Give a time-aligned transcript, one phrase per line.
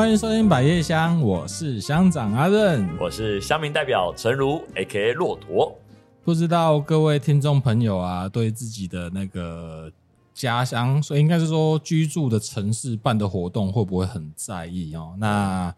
[0.00, 5.12] 欢迎收听百叶香，我是乡长阿任，我是乡民代表陈如，A.K.A.
[5.12, 5.76] 骆驼。
[6.24, 9.92] 不知道各位听众朋友啊，对自己的那个
[10.32, 15.14] 家乡，所以应该是说居住的城市办的活动，会不会很在意哦？
[15.18, 15.74] 那。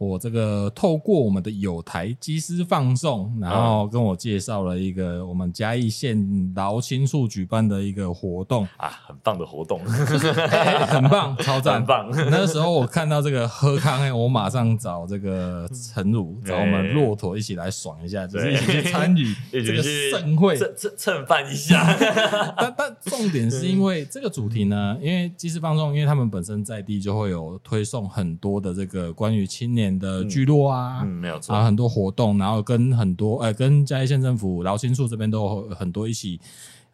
[0.00, 12.10] 我这个透过我们的友台机师放送，然后跟我介绍了一个我们嘉义县劳青处举办的一个活动啊，很棒的活动，欸、 很棒，超赞，很棒。
[12.30, 21.94] 那时候我看到这个喝康，哎，我马上找这个陈儒，找我们骆驼一起来爽一下，就是一起去参与 这个盛会，蹭蹭蹭饭一下。
[22.56, 29.89] 但但重点是因为这个主题呢，因为机师放送，因为他们本身在地就会有推送很多的这个关于青年。
[29.98, 36.40] 的聚落啊，嗯，没有错，啊，很多活动，然后跟很多，呃，跟嘉义县政府劳新处这边都有很多一起，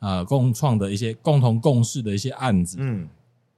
[0.00, 3.08] 呃，共创的一些共同共事的一些案子，嗯。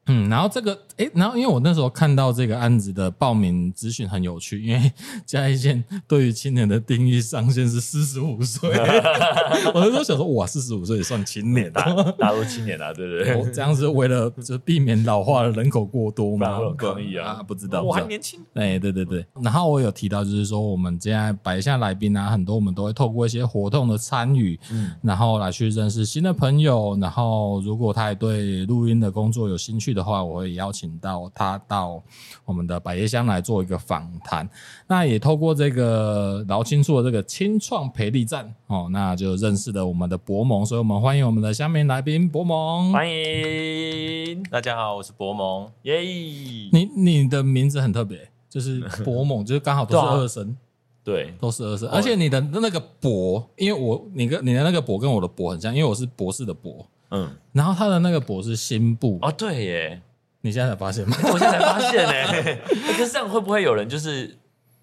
[0.09, 4.93] 嗯，然后这个，哎，然后因为我那时候看到这个案子的报名资讯很有趣，因为
[5.25, 8.69] 嘉义县对于青年的定义上限是四十五岁，
[9.75, 13.37] 我那时候想说，哇，四十五岁也算青年啊大陆青年啊，对不对？
[13.37, 16.59] 我这样是为了就避免老化的人口过多嘛？
[16.77, 18.41] 可以啊， 啊，不知道，我还年轻。
[18.55, 19.25] 哎，对对对。
[19.43, 32.03] 然后我有提到，就是说我们现在摆下来宾啊，很多我们都会透过一些活动的参与，嗯，然后来去认识新的朋友，然后如果他也对录音的工作有兴趣的话，我会邀请到他到
[32.45, 34.49] 我们的百叶香来做一个访谈。
[34.87, 40.65] 那也透过这个劳青处的这个青创培力站哦，那就认识了我们的博蒙。
[40.65, 42.93] 所以我们欢迎我们的乡民来宾博蒙。
[42.93, 45.71] 欢迎大家好，我是博蒙。
[45.83, 46.01] 耶！
[46.01, 50.57] 你你的名字很特别，就是博蒙，就是刚好都是二声，
[51.03, 51.89] 对，都是二声。
[51.89, 60.03] 而且你的那个博，因为我你跟你的那个博跟我的博很像，因为我是博士的博，嗯，然后他的那个博是心部哦，对耶。
[60.41, 61.17] 你现在才发现吗？
[61.33, 62.63] 我现在才发现呢、欸。
[62.97, 64.39] 可是这样会不会有人就是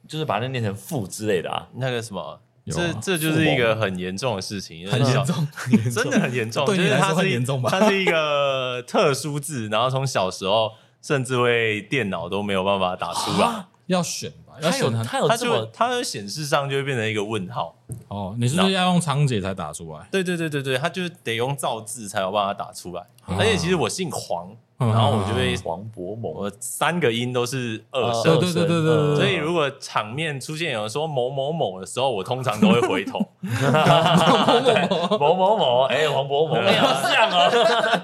[0.07, 1.67] 就是把那念成父之类的啊？
[1.75, 5.47] 那个什么，这这就是一个很严重的事情，很严重，
[5.93, 6.65] 真的很严重。
[6.65, 7.69] 对你来说很严重吧？
[7.71, 10.71] 它是一个特殊字，然后从小时候
[11.01, 14.29] 甚至会电脑都没有办法打出来，要选
[14.61, 14.67] 吧？
[14.67, 17.75] 要选它，它就它的显示上就会变成一个问号。
[18.07, 20.07] 哦，你是不是要用仓颉才打出来？
[20.11, 23.03] 对对对对对，它就得用造字才有办法打出来。
[23.25, 24.55] 而且其实我姓黄。
[24.77, 29.15] 然后我就会黄博某，我三个音都是二声，对对对对对。
[29.15, 33.19] 所以如果场面出现有人说某某某的时候，我通常都会回头。
[35.17, 36.61] 某某某，哎，黄博某，好
[37.09, 37.49] 像啊，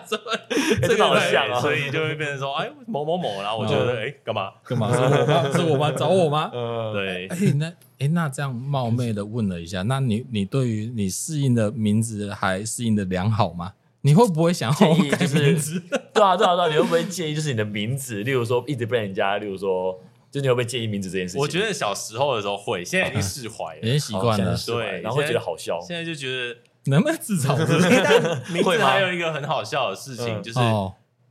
[0.08, 0.20] 真
[0.98, 4.52] 的好像啊，所以就会变成说，哎，某某某，然后我觉得，哎，干嘛？
[4.64, 4.90] 干嘛？
[4.94, 5.52] 是我吗？
[5.52, 5.92] 是我吗？
[5.92, 6.52] 找我吗？
[6.54, 7.28] 嗯，对。
[7.28, 13.74] 哎，那哎，那这样冒昧的问了一下，那你你对于你适应的名字还适应的良好吗？
[14.02, 15.54] 你会不会想要改名字？
[15.54, 15.80] 就 是
[16.14, 17.36] 对啊，对啊，对啊，你会不会介意？
[17.36, 20.00] 就是你的名字，例如说一直被人家，例如说，
[20.32, 21.42] 就你会不会介意名字这件事情？
[21.42, 25.80] 我觉得小时候的时候会，现在已经释怀了， 已经习惯了，对，然后会觉得好笑。
[25.82, 27.56] 现在就觉得能不能自嘲？
[28.52, 30.60] 名字还有一个很好笑的事情，就是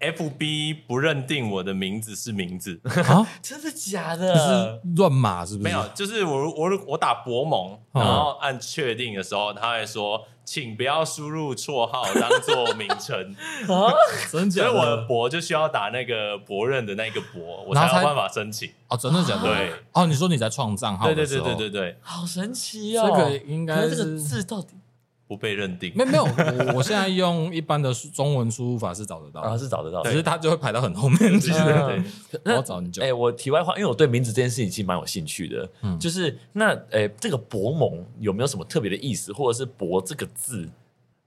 [0.01, 3.27] FB 不认定我的名字是名字啊？
[3.43, 4.35] 真的假的？
[4.35, 5.65] 是乱码是不是？
[5.65, 10.27] 没有，就是我我我打博盟，然后按确定的时候，他会说。
[10.43, 13.17] 请不要输入绰号当做名称
[13.73, 13.87] 啊！
[14.33, 14.69] 真假的？
[14.71, 18.69] 所以我的博就需要打那个博认的那个博，我才有办法申请。
[18.89, 19.43] 哦，真的假的？
[19.43, 19.73] 对。
[19.93, 21.07] 哦，你说你在创账号？
[21.07, 23.05] 对对对对对对，好神奇哦！
[23.07, 24.75] 这个应该是这个字到底。
[25.31, 25.93] 不被认定？
[25.95, 31.39] 没有没有，我我现在用一般的中文输入法是找得到，啊是找得到，只是它就会排到很后面。
[31.39, 31.61] 其实。
[32.45, 40.69] 我找你就哎，我题外话，因为我对名字这件事情其实蛮有兴趣的，嗯，就是那哎，这个博蒙有没有什么特别的意思，或者是博这个字，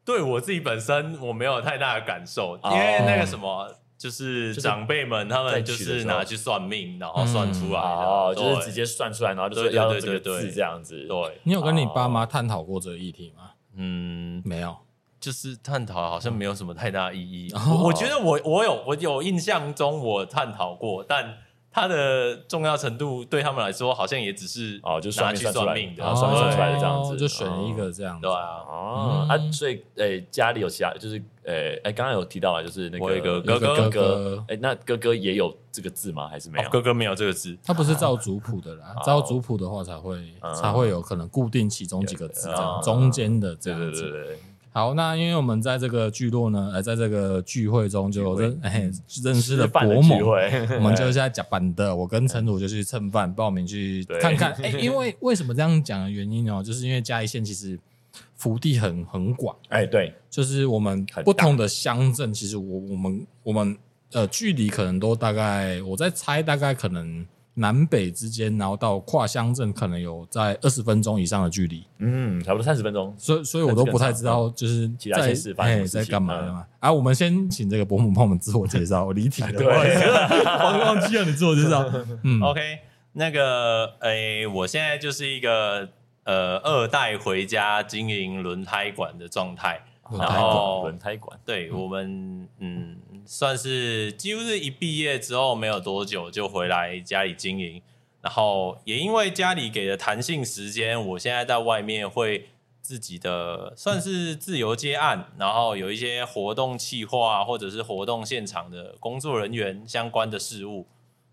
[0.04, 11.06] 对我自己本身我没有太大的感受，因为那个什么，就是长辈们他们就是拿去算命，然后算出来哦，就是直接算出来，然后就是要这个字这样子。
[11.08, 13.52] 对，你有跟你爸妈探讨过这个议题吗？
[13.76, 14.76] 嗯，没有，
[15.20, 17.52] 就是探讨好像没有什么太大意义。
[17.54, 21.38] 哦、我，我觉得我我有我有印象中我探讨过，但
[21.72, 28.22] 它的重要程度对他们来说好像也只是哦，就拿去算命的，哦、算算出来的这样子，就选一个这样子。
[28.22, 36.28] 对啊，哦，啊，所以诶，家里有其他，就是诶，哎，刚刚有提到啊，就是那个一个哥哥哥哥，哎，那哥哥也有这个字吗？
[36.28, 36.70] 还是没有？
[36.70, 40.18] 哥哥没有这个字，他不是照族谱的啦，照族谱的话才会
[40.62, 44.02] 才会有可能固定其中几个字，这样中间的这样子。
[44.02, 44.38] 对对对。
[44.76, 48.90] 好，那因为我们在这个聚落呢，呃，在这个聚会中就认哎
[49.24, 54.52] 认识了伯母，我们就 在甲板的，我跟陈主就去蹭饭报名去看看。
[54.64, 57.80] 哎，因为为什么这样讲的原因哦，就是因为嘉义县其实
[58.36, 63.78] 幅地很很广，哎，对，就是我们不同的乡镇，其实我我们我们
[64.12, 67.26] 呃距离可能都大概，我在猜大概可能
[67.56, 71.86] 南北之间，然后到跨乡镇，可能有在二十分钟以上的距离。
[72.00, 73.14] 嗯，差不多三十分钟。
[73.18, 76.66] 所以，所以我都不太知道，就是其他县市发生在干嘛的嘛。
[76.80, 79.06] 啊，我们先请这个伯母帮我们自我介绍。
[79.06, 79.68] 我离题了，对，
[80.46, 81.88] 忘忘记了你自我介绍。
[82.24, 82.80] 嗯，OK，
[83.14, 85.88] 那个，诶，我现在就是一个
[86.24, 89.86] 呃二代回家经营轮胎馆的状态。
[90.12, 93.00] 然后轮胎馆，对我们，嗯。
[93.26, 97.82] 算是几乎是一毕业之后没有多久就回来家里经营，
[98.20, 102.50] 然后也因为家里给的弹性时间，我现在在外面会
[102.82, 110.86] 自己的算是自由接案，然后有一些活动企划或者是活动现场的工作人员相关的事务，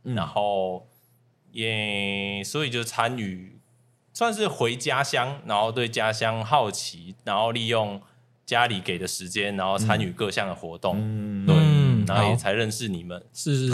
[0.05, 0.87] 然后
[1.51, 3.59] 也所以就参与
[4.21, 7.99] 算是回家乡，然后对家乡好奇，然后利用
[8.45, 11.57] 家里给的时间，然后参与各项的活动，嗯，对。
[12.07, 13.71] 然后也才认识你们，是是是，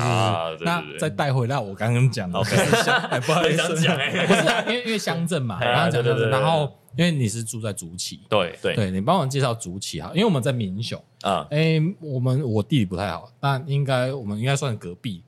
[0.60, 2.38] 那再带回来我刚刚讲的，
[3.26, 8.76] 不好意思 讲哎，不是，因为因为乡镇嘛，刚刚讲的，然后因为你是住在竹崎，对对。
[8.76, 11.02] 对，你帮我介绍竹崎哈，因为我们在民雄。
[11.22, 15.24] 啊，哎，我们我地理不太好，但应该我们应该算隔壁，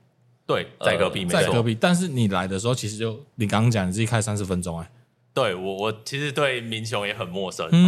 [0.47, 4.89] 对，在隔壁，在隔壁，但是你来的时候其实就你刚刚讲你自己开三十分钟哎，
[5.41, 7.85] 对我我其实对民雄也很陌生，嗯，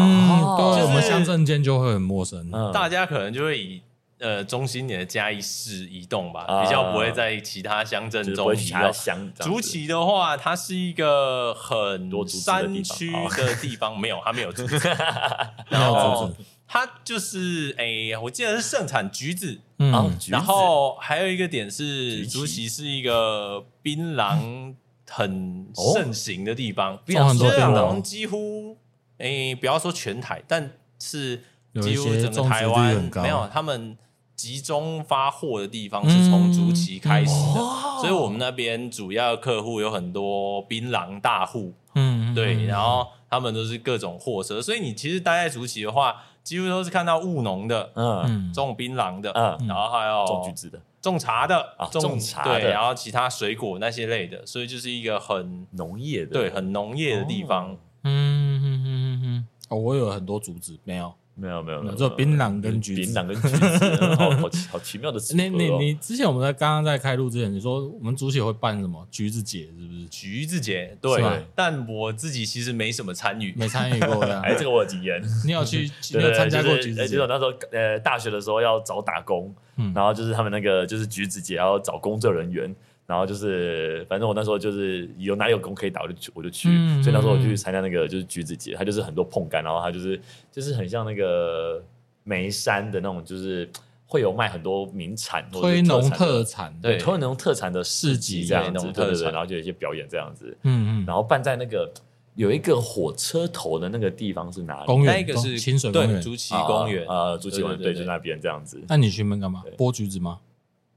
[0.57, 3.81] 对，我们乡镇间就会很陌生，大家可能就会以。
[4.23, 9.33] 呃，中心点的嘉义市移动吧，比较不会在其他乡镇中移动。
[9.39, 14.77] 竹崎的话，它是一个很山区的地方，没有，它没有竹子。
[15.69, 16.29] 然后
[16.67, 19.59] 它就是，哎，我记得是盛产橘子。
[19.79, 24.75] 嗯，然后还有一个点是，竹崎是一个槟榔
[25.11, 28.77] 很盛行的地方，槟榔几乎，
[29.17, 31.43] 哎，不要说全台，但是
[31.81, 33.97] 几乎整个台湾没有他们。
[34.33, 61.13] 集中发货的地方是从竹崎开始的，嗯、所以我们那边主要客户有很多槟榔大户，嗯，对，然后他们都是各种货车，所以你其实待在竹崎的话，几乎都是看到务农的，嗯，种槟榔的，嗯，然后还有种橘子的，种茶的，啊，种茶的，对，然后其他水果那些类的，所以就是一个很农业的，对，很农业的地方，嗯嗯嗯嗯嗯，哦，我有很多竹子，没有。
[61.33, 65.35] 没有没有没有，只有槟榔跟橘子，槟榔跟橘子，好好奇好奇妙的词。
[65.35, 70.05] 你你你之前我们在刚刚在开录之前，你说我们竹崎会办什么橘子节，是不是？
[70.09, 71.45] 橘子节，对。
[71.55, 74.39] 但我自己其实没什么参与，没参与过的。
[74.43, 75.21] 哎，这个我有经验。
[75.45, 75.89] 你有去？
[76.13, 77.15] 你有参加过橘子节？
[77.15, 79.53] 就是那时候呃大学的时候要找打工，
[79.95, 82.75] 然后就是他们那个就是橘子节要找工作人员。
[83.11, 86.69] 然后就是，反正我那时候就是有哪里有工可以打，我就去，我就去。
[86.71, 90.17] 嗯、所以那时候我就去参加那个就是橘子节，它就是很多碰柑，然后它就是
[90.49, 91.83] 就是很像那个
[92.23, 93.69] 眉山的那种，就是
[94.05, 99.23] 会有卖很多名产、推农特产，对，推农特产的市集这样子，对对对。
[99.29, 101.05] 然后就有一些表演这样子，嗯嗯。
[101.05, 101.91] 然后办在那个
[102.35, 104.85] 有一个火车头的那个地方是哪里？
[104.85, 108.81] 公园，那个是清水公园，竹崎公园啊，竹崎公园，对，就那边这样子。
[108.87, 109.63] 那你去那边干嘛？
[109.77, 110.39] 剥橘子吗？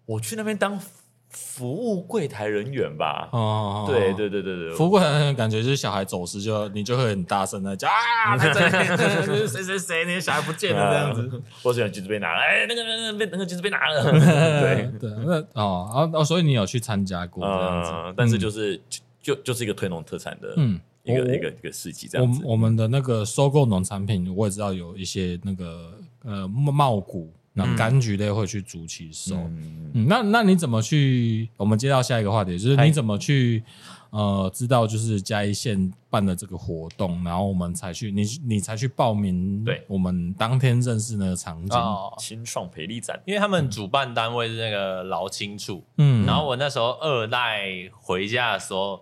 [0.06, 0.80] 我去那边当。
[1.37, 8.53] 服务柜台人员吧，哦，对对对对对，服务柜台人员感觉就是小孩走失，就你就会很大声的叫啊，谁
[9.47, 18.81] 谁 谁，那个小孩不见了这样子，或者橘子被拿了，哎，那个那个被那个橘子被拿了，对对，那哦哦，所以你有去参加过这样子，但是就是
[19.21, 22.43] 就就是一个推农特产的，嗯，一个一个一个市集这样子。
[22.45, 25.93] 我我们的那个收购农产品，我也知道有一些那个
[26.25, 27.33] 呃茂谷。
[27.56, 31.49] 那柑橘类会去竹崎收，嗯，嗯，那那你怎么去？
[31.56, 33.62] 我们接到下一个话题，就是你怎么去
[34.11, 39.64] 呃知道就是嘉义县办的这个活动，然后我们才去，你你才去报名？
[39.64, 41.78] 对，我们当天认识那个场景，
[42.18, 49.00] 青创培力展，因为他们主办单位是那个劳青处，嗯，然后我那时候二代回家的时候，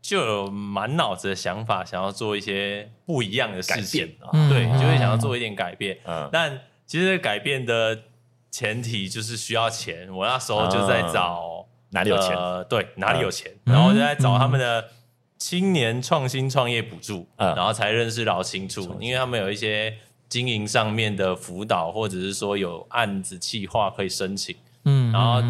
[0.00, 4.08] 就有满脑子的想法，想要做一些不一样的事情，
[4.50, 6.58] 对，就会想要做一点改变，嗯，但。
[6.86, 8.02] 其实改变的
[8.50, 10.08] 前提就是需要钱。
[10.14, 14.90] 我那时候就在找哪里有钱，呃，对，哪里有钱，然后就在找他们的
[15.38, 19.96] 青年创新创业补助，然后才认识劳青处，因为他们有一些
[20.28, 24.54] 经营上面的辅导，或者是说有案子计划可以申请。
[24.84, 25.42] 嗯，然后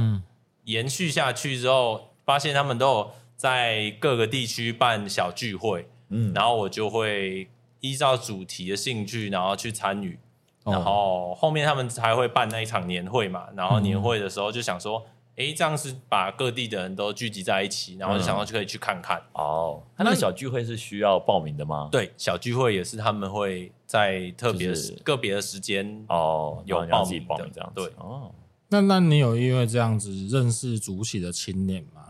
[0.64, 7.48] 延续下去之后，发现他们都有在各个地区办小聚会，嗯，然后我就会
[7.80, 10.18] 依照主题的兴趣，然后去参与。
[10.64, 15.04] 然后后面他们才会办那一场年会嘛，然后年会的时候就想说，
[15.36, 19.18] 哎、嗯，这样是把各地的人都聚集在一起，然后就想到就可以去看看。
[19.18, 21.88] 嗯、哦，他那个小聚会是需要报名的吗？
[21.90, 27.72] 对，小聚会也是他们会在特别的、就是、个别的时间哦有报名的这样。
[27.74, 28.30] 对哦，
[28.68, 32.00] 那那你有因为这样子认识竹崎的青年吗？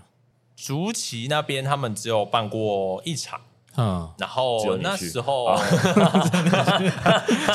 [0.54, 3.40] 竹崎那边他们只有办过一场，
[3.76, 5.56] 嗯，然后那时候，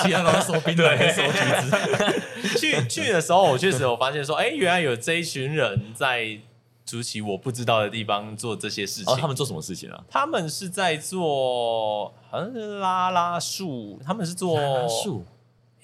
[0.01, 2.57] 其他都收兵，的，收橘子。
[2.57, 6.39] 去去的时候，我确实有发现说，哎，原来有这一群人在
[6.85, 9.15] 竹崎我不知道的地方做这些事情。
[9.17, 10.03] 他们做什么事情啊？
[10.09, 15.23] 他们是在做好像是拉拉树，他们是做拉拉树。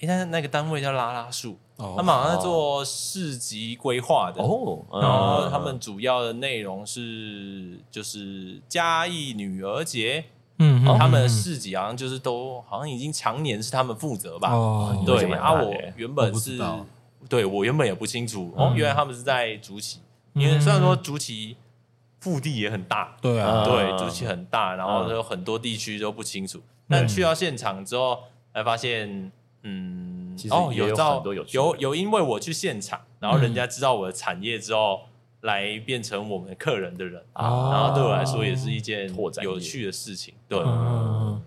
[0.00, 1.58] 哎，但是那个单位叫拉拉树。
[1.76, 4.42] 他们好像在做市集规划的。
[4.42, 10.24] 哦，然后他们主要的内容是就是嘉义女儿节，
[10.58, 16.58] 嗯，他们的市集好像就是都好像已经常年是他们负责吧，哦，对啊，我原本是，
[17.28, 19.98] 对我原本也不清楚哦，原来他们是在竹崎，
[20.34, 21.56] 因为虽然说竹崎
[22.20, 28.20] 腹地也很大，对啊，对，竹崎很大，然后有很多地区都不清楚，但去到现场之后
[28.52, 29.32] 才发现，
[29.64, 30.12] 嗯。
[30.50, 35.02] 哦，有照有有有，因为我去现场，然后人家知道我的产业之后，
[35.42, 40.34] 来变成我们客人的人啊，然后对我来说也是一件拓展有趣的事情。
[40.48, 40.58] 对，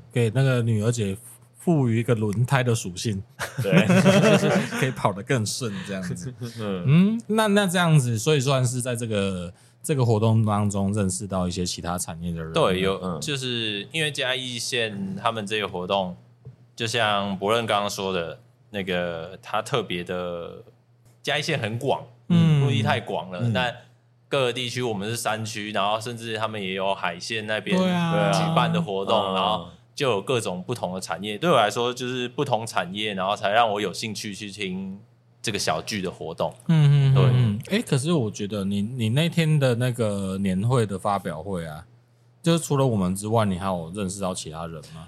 [0.09, 1.17] 给那个女儿姐
[1.57, 3.21] 赋予一个轮胎的属性，
[3.62, 3.86] 对，
[4.79, 6.33] 可以跑得更顺这样子。
[6.86, 12.53] 嗯，那那这样子，所以算是在这个这个活动当中认识到一些其他产业的人。
[12.53, 16.15] 对，有，就是因为嘉义县他们这个活动，
[16.77, 18.39] 就像伯任刚刚说的。
[18.69, 20.62] 那个他特别的
[21.24, 23.39] 嘉义县很广，嗯，陆地太广了。
[23.41, 23.74] 嗯、但
[24.27, 31.38] 各个地区我们是山区，然后甚至他们也有海线那边举办的活动，啊、然后就有各种不同的产业。
[31.38, 35.00] 对我来说，就是不同产业，然后才让我有兴趣去听
[35.41, 36.53] 这个小剧的活动。
[36.67, 37.77] 嗯嗯，对。
[37.77, 41.86] 哎，可是我觉得你你那天的那个年会的发表会啊，
[42.43, 45.07] 就是除了我们之外，你还有认识到其他人吗？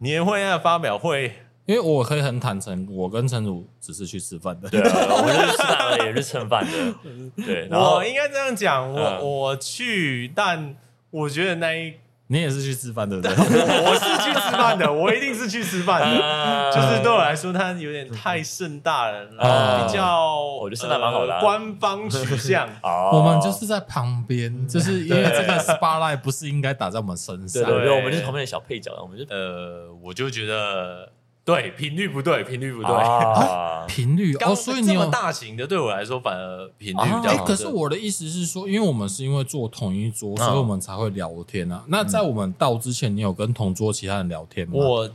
[0.00, 1.32] 年会那个发表会。
[1.66, 4.68] 因为我可以很坦诚，我跟陈儒只是去吃饭的。
[4.68, 6.94] 对啊，我们就是吃饭也是蹭饭的。
[7.46, 10.74] 对，然后我应该这样讲，我我去，但
[11.10, 11.94] 我觉得那一
[12.32, 13.58] 你也是去吃饭的，对不对？
[13.82, 16.70] 我是去吃饭的，我一定是去吃饭的。
[16.72, 22.68] 就是对我来说，它有点太盛大了，比较我觉得盛大蛮好的，官方取向。
[23.12, 31.10] 我们就是在旁边，就是因为这个 spotlight 不是应该打在我们身上，对对，我们就是旁边的小配角，我们就呃，我就觉得。
[31.50, 32.90] 对，频率不对，频率不对，
[33.88, 37.44] 频率哦，所以你有大型的，对我来说反而频率比较好。
[37.44, 41.82] 可是我的意思是说，因为我们是因为坐同一桌，所以我们才会聊天啊。
[41.88, 44.74] 那在我们到之前，你有跟同桌其他人聊天吗？
[44.74, 45.10] 我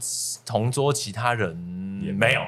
[0.46, 2.42] 同桌其他人也没有。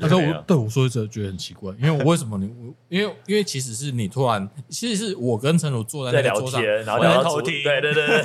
[0.00, 2.50] 他说 我对我说一次觉得很奇怪，因为我为什么你？
[2.88, 8.22] 因为因为其实是你突然，其实是我跟陈儒坐在那个桌上，然后在偷听，对对对对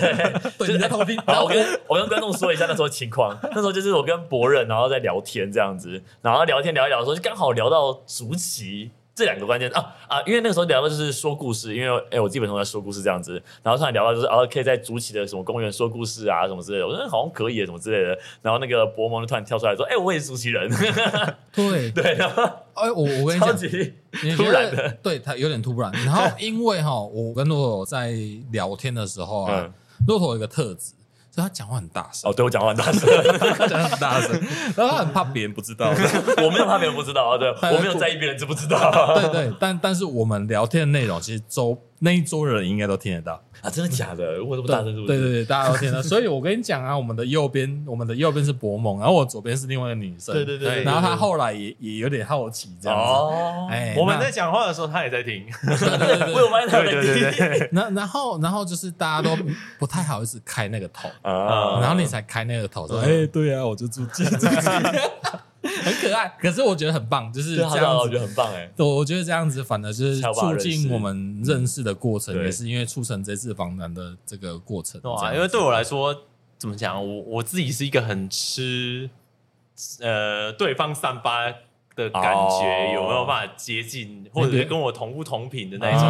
[0.58, 1.16] 对，你在偷听。
[1.28, 4.71] 然后我跟我跟观众说一下那时候情况，那时候就是我跟博仁。
[4.72, 10.22] 然后在聊天这样子，然后聊天聊一聊的时候，就刚好聊到竹崎这两个关键啊啊！
[10.26, 18.18] 因为那个时候聊的就是说故事，因为哎，我基本上在说故事这样子，然后突然聊到就是啊，可以在竹崎的什么公园说故事啊，什么之类的，我说好像可以什么之类的。
[18.42, 20.72] 然后那个博蒙就突然跳出来说：“哎，我也是竹崎人。
[21.52, 22.44] ”对对，然后
[22.76, 25.92] 哎，我我跟你讲，突然的，对他有点突然。
[26.06, 28.14] 然后因为哈，我跟骆驼在
[28.52, 29.70] 聊天的时候啊，
[30.08, 30.94] 骆驼有一个特质。
[31.34, 32.30] 所以他讲话很大声。
[32.30, 33.02] 哦，对我讲话很大声，
[33.70, 34.32] 讲话很大声，
[34.76, 35.88] 然后他很怕别人不知道，
[36.44, 43.40] 我没有怕别人不知道啊，对 我没有在意别人知不知道，对对，但但是我们聊天的内容，其实周那一桌人应该都听得到。
[43.62, 44.44] 啊，真的假的？
[44.44, 45.08] 我这么大声是不是？
[45.08, 46.02] 对对对，大家都听到。
[46.02, 50.34] 所以我跟你讲啊，我们的右边，我们的右边是博蒙，然后我左边是另外一个女生。
[50.34, 50.84] 对对对。
[50.84, 53.04] 然后她后来也也有点好奇这样子。
[53.04, 53.68] 哦。
[53.70, 55.46] 哎，我们在讲话的时候，她也在听。
[55.62, 57.04] 对对对。
[57.04, 57.70] 对对对。
[57.72, 59.38] 然 然后然后就是大家都
[59.78, 64.30] 不太好意思开那个头啊，然后你才开那个头说，哎，对啊，我就住这里。
[65.84, 68.72] 很可爱，可是我觉得很棒，就是这样子，我觉得很棒哎。
[68.78, 75.00] 我我觉得这样子反而就是促进我们认识的过程，也是因为促成这次访谈的这个过程。
[75.04, 76.16] 哇，因为对我来说，
[76.58, 79.10] 怎么讲，我我自己是一个很吃
[80.00, 81.46] 呃对方散发
[81.96, 86.04] 的感觉，有没有办法接近，或者是跟我同物同频的那一种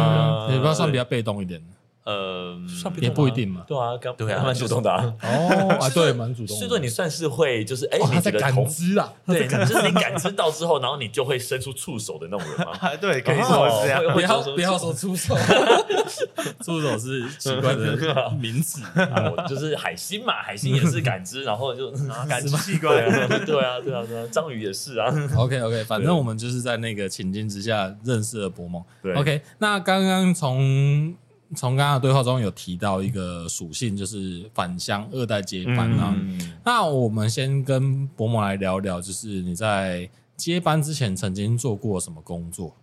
[0.48, 1.62] 人，你不要算比较被动一点。
[2.04, 2.56] 呃，
[3.00, 3.62] 也不一定嘛。
[3.66, 5.14] 对啊，刚对啊，蛮主动的啊。
[5.22, 6.56] 哦啊，对，蛮主动。
[6.56, 12.72] 所以说你算是会，就是哎，你在感知啊， 对，就是你感知到之后，然后你就会伸出触手的那种人吗？
[13.00, 14.02] 对，可以说是这样。
[14.12, 15.36] 不要不要说触手，
[16.64, 18.82] 触手是奇怪的名词。
[19.48, 21.90] 就是海星嘛，海星也是感知，然后就
[22.28, 22.96] 感知器官。
[23.46, 25.06] 对啊，对啊，对啊，章鱼也是啊。
[25.36, 28.82] OK OK，反正我们就是在那个情境之下认识了博蒙。
[29.14, 31.14] OK，那刚刚从。
[31.54, 36.14] 从刚刚的对话中有提到一个属性，就是返乡二代接班啊。
[36.16, 42.76] 嗯、那我们先跟伯母来聊聊，就是你在接班之前曾经做过什么工作？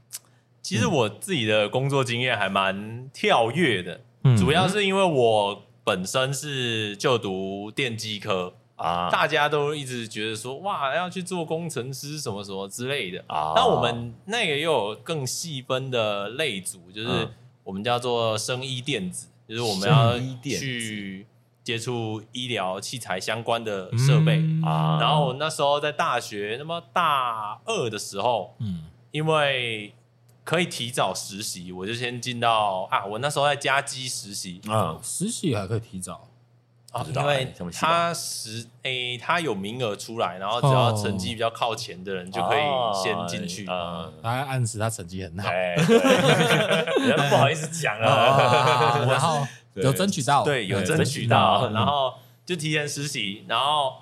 [0.61, 4.01] 其实我自己的工作经验还蛮跳跃的，
[4.37, 13.53] 主要是因为我本身是就读电机科啊，大家都一直觉得说哇，要去做工程师什么什么之类的啊。
[13.55, 17.29] 那我们那个又有更细分的类组，就是
[17.69, 21.27] 我们叫做生医电子，就是我们要去
[21.63, 24.97] 接触医疗器材相关的设备啊。
[24.99, 29.93] 然后那时候在大学，那么大二的时候，嗯，因为。
[30.45, 36.27] 可以提早实习，我就先进到啊，我那时候在家机实习啊，实习还可以提早
[36.91, 42.61] 啊，因为他实诶，他有名额出来，然后只要成绩比较靠前的人就可以
[43.03, 44.09] 先进去啊。
[44.23, 45.49] 他暗示他成绩很好，
[47.29, 52.13] 不好意思讲了，然后有争取到，对，有争取到，然后
[52.45, 53.93] 就提前实习，然后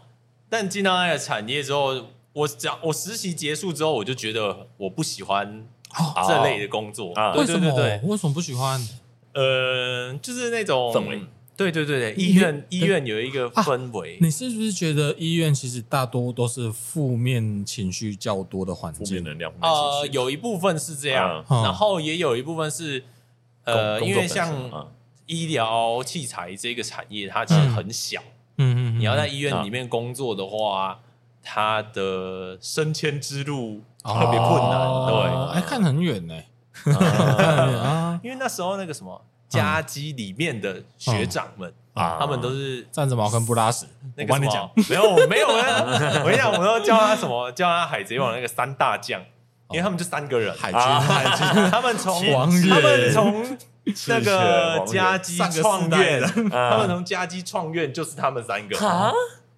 [0.50, 5.68] 但进到那个产业之后，我讲我实习结束之后，我就觉得我不喜欢。
[6.28, 8.00] 这类的工作，为什么？
[8.04, 8.80] 为什么不喜欢？
[9.34, 11.22] 呃，就是那种氛围。
[11.58, 14.18] 对对对对，医院医院有一个氛围。
[14.22, 19.06] 你是不是觉得医院其实大多都是负面情绪较多的环境？
[19.06, 19.52] 负面能量。
[19.60, 23.04] 呃，有一部分是这样，然后也有一部分是
[23.66, 24.88] 呃，因为像
[25.26, 28.22] 医疗器材这个产业，它其实很小。
[28.58, 31.00] 嗯嗯，你要在医院里面工作的话，
[31.44, 33.82] 它的升迁之路。
[34.04, 36.34] 特别困难，对，还，看很远呢，
[38.24, 43.86] 因为那时候那个什么嘉基里面的学长们啊，他们都是站着茅坑不拉屎。
[44.18, 45.48] 我帮你讲，没有没有，
[46.22, 47.52] 我跟你讲，我都叫他什么？
[47.52, 49.22] 叫他海贼王那个三大将，
[49.72, 52.14] 因为他们就三个人，海军，海军， 他们从
[52.70, 53.58] 他们从
[54.08, 58.78] 那个嘉基创院，他们从嘉基创院就是他们三个。
[58.86, 59.12] 啊。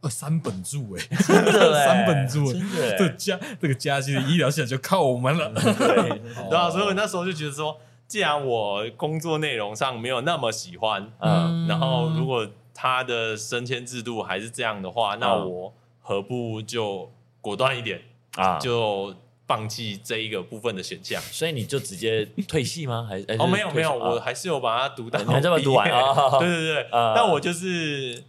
[0.10, 5.52] 三本柱哎，真的三本柱，真的，这家这个嘉基的医疗系统就靠我们了。
[5.54, 7.78] 对，然后所以我那时候就觉得说，
[8.10, 18.02] 既然我工作内容上没有那么喜欢，嗯，然后如果他的升迁制度还是这样的话，那我何不就果断一点
[18.36, 19.15] 啊，就
[19.48, 21.22] 放弃这一个部分的选项？
[21.22, 23.06] 所以你就直接退系吗？
[23.10, 26.39] 还是哦，没有没有，我还是有把它读到，你还这么读完啊？
[26.39, 28.24] 对 对对，那我就是。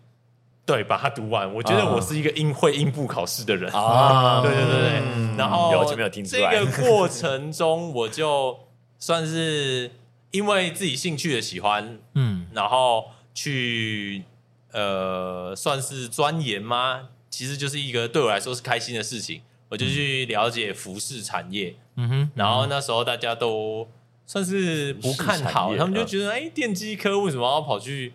[0.66, 1.53] 对，把它读完。
[1.53, 4.40] 我觉得我是一个应会应付考试的人啊。
[4.45, 8.57] 对对对对，然后这个过程中，我就
[9.01, 9.91] 算是
[10.31, 14.23] 因为自己兴趣的喜欢，嗯，然后去
[14.71, 17.09] 呃，算是钻研吗？
[17.29, 19.43] 其实就是一个对我来说是开心的事情。
[19.71, 23.89] 我就去了解服饰产业，嗯哼，然后那时候大家都
[24.27, 28.13] 算是不看好，他们就觉得，哎，电机科为什么要跑去？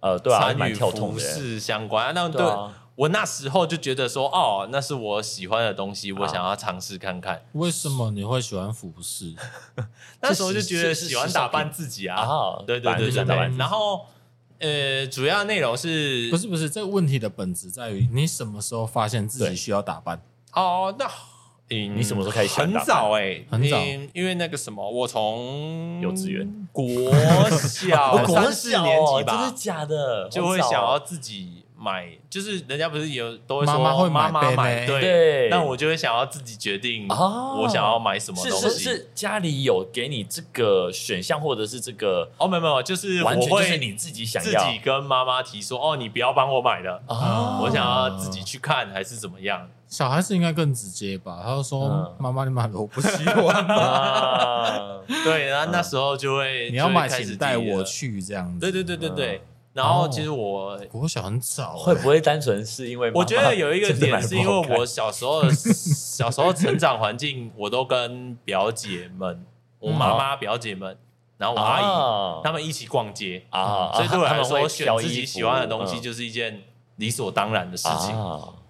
[0.00, 2.44] 呃，对啊，参与服饰相关，那对
[2.98, 7.40] 我那时候就觉得说，哦，那是我喜欢的东西，我想要尝试看看。
[7.52, 9.32] 为什么你会喜欢服饰？
[10.20, 12.26] 那时候就觉得喜欢打扮自己啊，
[12.66, 13.36] 对对对对对。
[13.56, 14.04] 然后，
[14.58, 20.20] 呃，主要内容是，不是不是，这个问题的本质在于你什么时候发现自己需要打扮？
[20.54, 21.08] 哦，那。
[21.70, 22.58] 你什么时候开始？
[22.58, 23.78] 很早哎，很早，
[24.14, 26.88] 因为那个什么，我从幼稚园、国
[27.58, 30.28] 小 三四年级吧，真的假的？
[30.30, 38.68] 就会想要自己买，就是人家不是有都会说妈妈会买，妈妈买，对，那我就会想要自己决定，我想要买什么东西。
[38.68, 42.28] 是是家里有给你这个选项，或者是这个？
[42.36, 49.68] 哦，没有没有，就是完全就是你自己想要，自己跟妈妈提说，哦，你不要帮我买的，我想要自己去看，还是怎么样？
[49.86, 51.40] 小孩子应该更直接吧？
[51.42, 53.66] 他就说：“妈妈，你买了我不喜欢。
[55.24, 58.60] ”对，然后那时候就会你要买，请带我去这样子。
[58.60, 59.40] 对对对对对。
[59.78, 63.10] 然后其实我我小很早，会不会单纯是因为？
[63.14, 69.46] 我觉得有一个点是因为我小时候 小时候成长环境，我都跟表姐们、
[69.78, 70.98] 我妈妈、表姐们，
[71.36, 76.62] 然后我阿姨他们一起逛街啊，所以对我来说，选自己喜欢的东西就是一件
[76.96, 78.14] 理所当然的事情。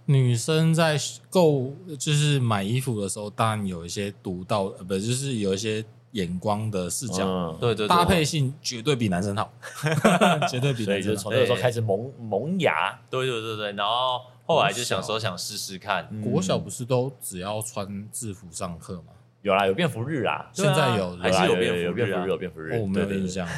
[0.04, 5.84] 女生在购就是买衣服的时候，当然有一些独到，呃，不就是有一些
[6.18, 9.52] 眼光的视角，嗯、对，对对，搭配性绝对比男生好，
[10.50, 11.22] 绝对比男生好。
[11.22, 16.08] 从那个时候开始萌萌芽，对对对对，然后后来就想说想试试看。
[16.22, 19.12] 国小不是都只要穿制服上课吗？
[19.42, 23.48] 有啦，有便服日啊，现在有还是有便服日，有便服日，我没有印象，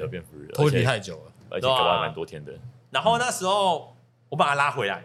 [0.00, 2.52] 有便服日，脱离太久了，而且搞了蛮多天的。
[2.90, 3.92] 然后那时候。
[4.28, 5.04] 我把他拉回来，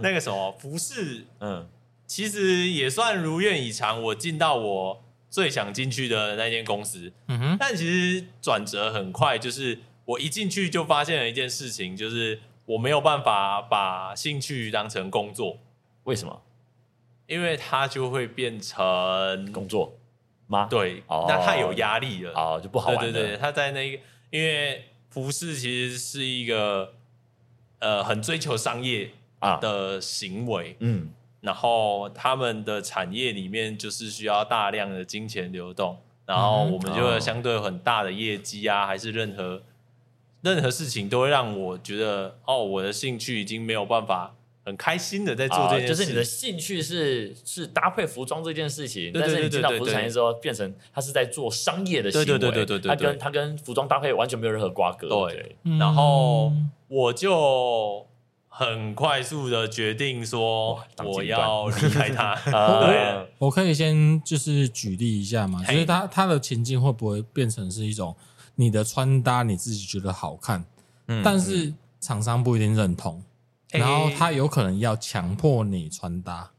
[0.00, 1.64] 那个什么服饰，嗯，
[2.04, 15.58] 其实也算如愿以偿，我进到我最想进去的那间公司，嗯哼，但其实转折很快，就是我一进去就发现了一件事情，就是我没有办法把兴趣当成工作，
[16.04, 16.42] 为什么？
[17.26, 19.98] 因为它就会变成工作
[20.46, 20.66] 吗？
[20.70, 22.98] 对，那太有压力了，哦，就不好玩。
[22.98, 23.98] 对对对，他在那个。
[24.30, 26.92] 因因为服饰其实是一个
[27.78, 31.10] 呃很追求商业啊的行为，啊、嗯，
[31.46, 39.62] 然后他们的产业里面就是需要大量的金钱流动，然后我们就会相对很大的业绩啊，还是任何
[40.42, 44.34] 任何事情都会让我觉得哦，我的兴趣已经没有办法。
[44.66, 55.08] 很开心的在做这件事，就是你的兴趣是是搭配服装这件事情，但是你进到服饰产业之后，变成他是在做商业的行为，对对对对对，他跟他跟服装搭配完全没有任何瓜葛。
[55.28, 56.52] 对，然后
[56.88, 58.04] 我就
[58.58, 62.34] 很快速的决定说，我要离开他。
[62.86, 68.16] 对，我可以先就是举例一下嘛，就是他他的情境会不会变成是一种
[68.54, 70.64] 你的穿搭你自己觉得好看，
[71.22, 73.22] 但是厂商不一定认同。
[73.72, 76.52] 然后他有可能要强迫你穿搭，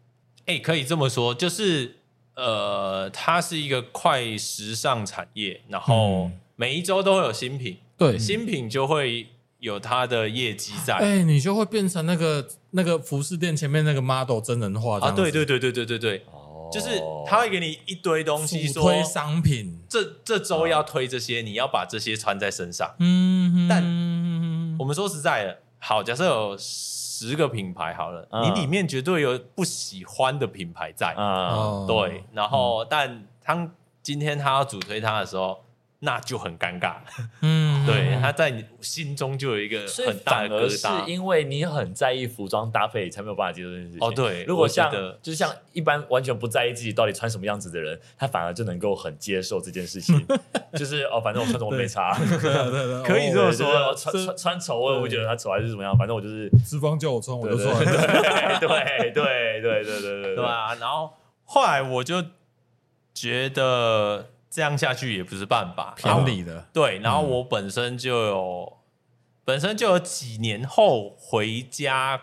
[0.46, 1.96] 哎、欸，可以这么说，就是
[2.36, 23.82] 呃，它是一个快时尚产业，然后每一周都会有新品，对，新品就会有他的业绩在，哎、欸，你就会变成那个那个服饰店前面那个 model 真人化啊，对对对对对对对，哦，就是他会给你一堆东西说推商品，这这周要推这些，你要把这些穿在身上，嗯，但
[24.80, 26.58] 我们说实在的，好，假设有。
[27.20, 31.16] 十个品牌好了，你里面绝对有不喜欢的品牌在，
[31.88, 33.72] 对，然后但当
[34.04, 35.64] 今天他要主推他的时候。
[36.00, 36.98] 那就很尴尬，
[37.42, 44.08] 嗯，对，他在你心中就有一个很大的疙瘩，是因为你很在意服装搭配，才没有办法接受这件事情。
[44.08, 50.24] 哦，对，如果像就是像一般完全不在意自己到底穿什么样子的人，他反而就能够很接受这件事情。
[50.78, 52.14] 就是哦，反正我穿什么没差，
[53.04, 53.96] 可以这么说。
[53.96, 57.74] 穿穿穿丑，我也不觉得他丑还是怎么样，反正我就是资方叫我穿我就穿。
[57.86, 57.88] 对
[58.68, 60.76] 对对对对对对啊！
[60.76, 61.14] 然后
[61.46, 62.24] 后来我就
[63.14, 64.28] 觉得。
[64.58, 66.66] 这样下去也不是办法，偏离的。
[66.74, 68.78] 对，然后我本身就有，嗯、
[69.46, 72.20] 本身就有几年后回家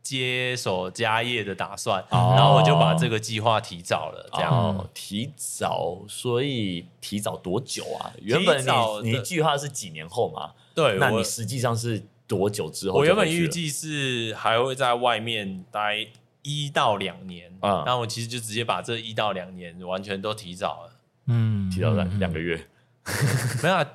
[0.00, 4.30] 接手家业的打算，哦、然后我就把这个计划提早了。
[4.34, 8.12] 这样、哦、提早，所以提早多久啊？
[8.22, 8.64] 原本
[9.02, 10.52] 你你计划是几年后嘛？
[10.76, 12.98] 对，那你实际上是多久之后？
[12.98, 16.06] 我原本预计是还会在外面待
[16.42, 20.92] 一到两年，嗯，那我其实就直接把这一到两年完全都提早了。
[21.28, 22.58] 嗯，提早两两个月，
[23.62, 23.86] 没有，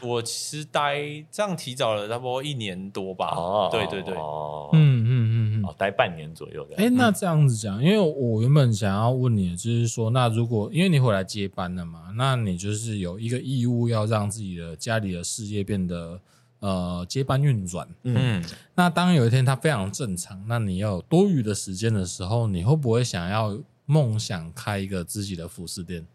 [0.00, 0.98] 我其实待
[1.30, 3.34] 这样提早了差不多一年多吧。
[3.34, 6.76] 哦，对对对，哦，嗯嗯嗯哦，待半年左右的。
[6.76, 16.20] 哎，那这样子讲，因为我原本想要问你的就是说，那如果因为你回来接班了嘛，那你就是有一个义务要让自己的家里的事业变得
[16.60, 17.88] 呃接班运转。
[18.04, 26.06] 嗯，那当有一天它非常正常，那你要有多余的时间的时候，你会不会想要梦想开一个自己的服饰店？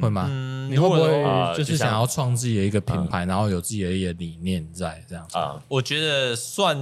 [0.00, 0.26] 会吗？
[0.30, 5.36] 嗯、你会不会就是想要创自己的一个品牌，然后有自己的一个理念在这样子？
[5.36, 6.76] 啊，我觉得算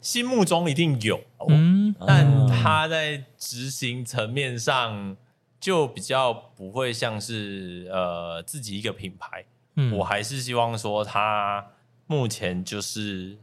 [0.00, 5.16] 心目中一定有，嗯，但他在执行层面上
[5.60, 9.44] 就比较不会像是呃自己一个品牌。
[9.76, 11.66] 嗯，我还是希望说他
[12.06, 13.36] 目前就是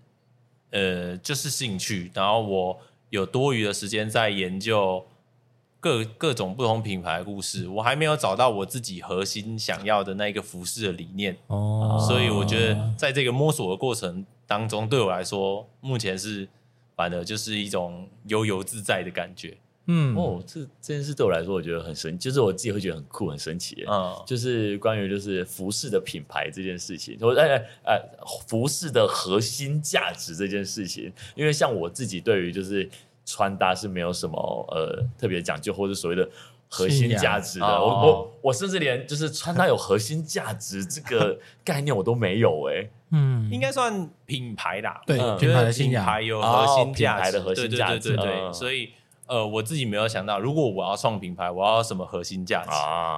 [0.72, 2.80] 呃就是兴趣，然后我
[3.12, 5.06] 有多余的时间在研究。
[5.86, 16.50] 各各种不同品牌的故事，我还没有找到我自己核心想要的那一个服饰的理念哦，所以我觉得在这个摸索的过程当中，对我来说，目前是
[16.96, 19.56] 反而就是一种悠游自在的感觉。
[19.86, 23.86] 嗯，哦，这这件事对我来说，我觉得很神，就是我自己会觉得很酷、很神奇。
[23.88, 28.02] 嗯，就是关于就是服饰的品牌这件事情，我哎哎哎，
[28.48, 32.90] 服饰的核心价值这件事情，因为像我自己对于就是。
[33.26, 34.38] 穿搭是没有什么
[34.72, 36.30] 呃特别讲究，或者所谓的
[36.70, 37.66] 核心价值的。
[37.66, 42.88] 我我我甚至连就是穿搭有核心价值这个 概念我都没有哎。
[43.12, 45.02] 嗯，应该算品牌啦。
[45.06, 48.10] 对，品牌的信仰，品牌有核心价值，的核心价值。
[48.10, 48.90] 对对对对，所以
[49.28, 52.72] 呃，我自己没有想到，如果我要创品牌，我要什么核心价值？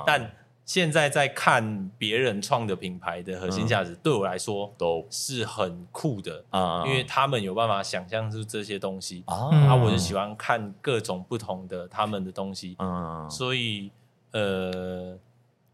[0.06, 0.32] 但
[0.68, 5.08] 现在在看别人创的品牌的核心价值，对我来说都。
[5.10, 9.24] 是很酷的啊，因为他们有办法想象出这些东西。
[9.26, 13.90] 啊，我就喜欢看各种不同的他们的东西，嗯，所以
[14.32, 15.18] 呃，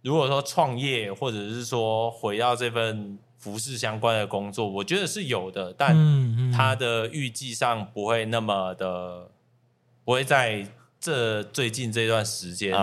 [0.04, 5.96] 如果说创业或者是说回到这份服饰相关的工作，我觉得是有的，但
[6.54, 9.30] 它的预计上不会那么的，
[10.06, 10.68] 不会在
[11.00, 12.74] 这最近这段时间。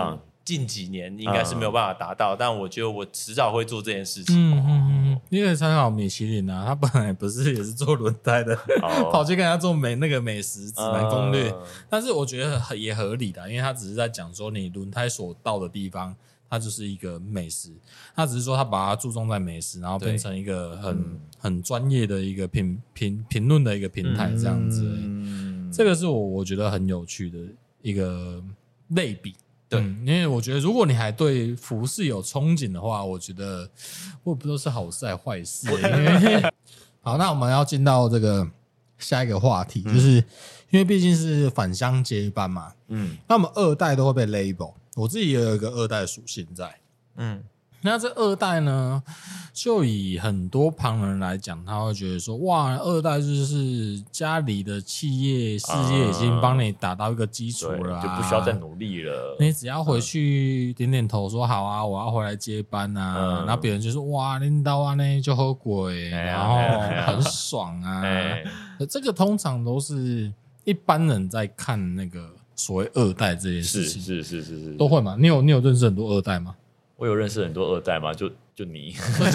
[0.43, 4.35] 近几年应该是没有办法达到，嗯、但我觉得我迟早会做这件事情。
[4.35, 11.49] 嗯嗯嗯，因为参考米其林啊，他本来不是也是做轮胎的， 哦、跑去跟他做美那个美食指南攻略。
[11.51, 16.15] 嗯、但是我觉得也合理的，因为他只是在讲说你轮胎所到的地方，
[16.49, 17.71] 它就是一个美食，
[18.15, 24.83] 他只是说他把它注重在美食，然后变成一个很、嗯、很专业的一个评评评论的一个平台这样子。
[24.83, 27.37] 嗯、这个是我我觉得很有趣的
[27.81, 28.43] 一个
[28.89, 29.35] 类比。
[29.71, 33.69] 对、嗯，因为我觉得如果你还对服饰有憧憬的话，我觉得
[34.21, 35.71] 我也不知道是好事还是坏事。
[35.71, 36.53] 因为
[36.99, 38.45] 好，那我们要进到这个
[38.99, 40.15] 下一个话题，嗯、就是
[40.71, 44.73] 因为毕竟是返乡接班嘛，嗯，那我们二代都会被 label。
[44.95, 46.77] 我自己也有一个二代属性在，
[47.15, 47.41] 嗯，
[47.83, 49.01] 那这二代呢，
[49.53, 59.35] 就以很多旁人来讲，他会觉得说，哇，二代就是家里的企业事业已经帮你打到一个基础了，啊，就不需要再努力了。
[59.39, 68.03] 你只要回去点点头说好啊，我要回来接班啊，嗯、然后别人就说哇，领导啊那就好鬼，然后很爽啊。
[68.89, 70.31] 这个通常都是
[70.63, 72.29] 一般人在看那个。
[72.53, 75.15] 所谓二代这件事情是是是是是都会嘛？
[75.17, 76.55] 你有你有认识很多二代吗？
[77.01, 78.13] 我有认识很多二代嘛？
[78.13, 79.27] 就就你， 还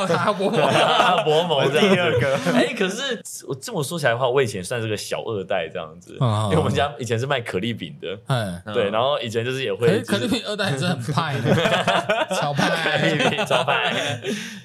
[0.00, 2.36] 有他伯母，他伯母第二个。
[2.54, 11.52] 哎，可是我这么说起来的话，我以前算是个小二代这样子，因为我们家以前是卖可丽饼的，嗯，对，然后以前就是也会可丽饼二代，真的很派的，
[12.40, 14.20] 超派，可丽饼超派，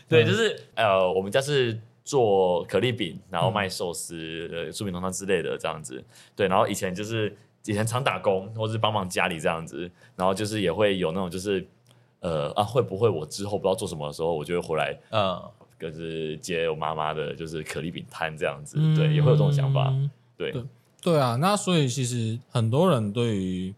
[0.07, 1.79] 对，就是呃，我们家是。
[2.05, 6.03] 做可丽饼，然后卖寿司、呃，酥饼浓汤之类的这样子，
[6.35, 6.49] 对。
[6.49, 7.33] 然后以前就是
[7.65, 11.65] 以前常打工，或是帮忙家里这样子，然后就是也会有那种就是，
[12.19, 15.41] 呃啊，会不会我之后不知道做什么的时候，我就会回来，嗯，
[15.79, 19.93] 就是接我妈妈的，就是可丽饼摊这样子，嗯、对，也会有这种想法，
[20.37, 20.63] 对，对，
[21.01, 21.37] 对啊。
[21.37, 23.73] 那所以其实很多人对于。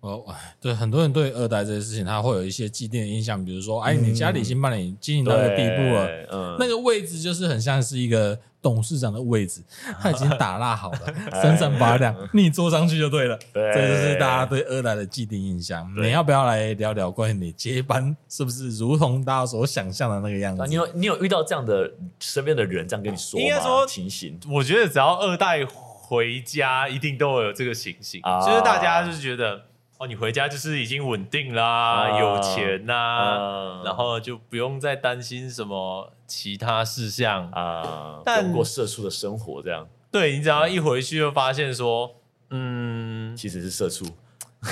[0.00, 0.24] 哦，
[0.60, 9.62] 对，很多人对二代这件事情，他会有一些既定的印象，比如说，哎，你家里已经帮你经营到一个地步了，嗯，那个位置就是很像是一个董事长的位置，
[10.02, 11.00] 他已经打蜡好了，
[11.40, 13.38] 闪闪发亮，你坐上去就对了。
[13.52, 15.88] 对，这就是大家对二代的既定印象。
[16.02, 20.64] 你要不要来聊聊关于你接班是不是如同大家所想象的那个样子？
[20.66, 23.46] 你有你有遇到这样的身边的人这样跟你说吗？
[23.46, 29.65] 应该说情形，我觉得只要二代回家，一定都会有这个情形，就是大家就是觉得。
[29.98, 39.88] 哦，你回家就是已经稳定啦，啊、有钱呐，啊、然后就不用再担心什么其他事项啊，但过社畜的生活这样。
[40.10, 42.16] 对，你只要一回去就发现说，
[42.50, 44.04] 嗯，其实是社畜，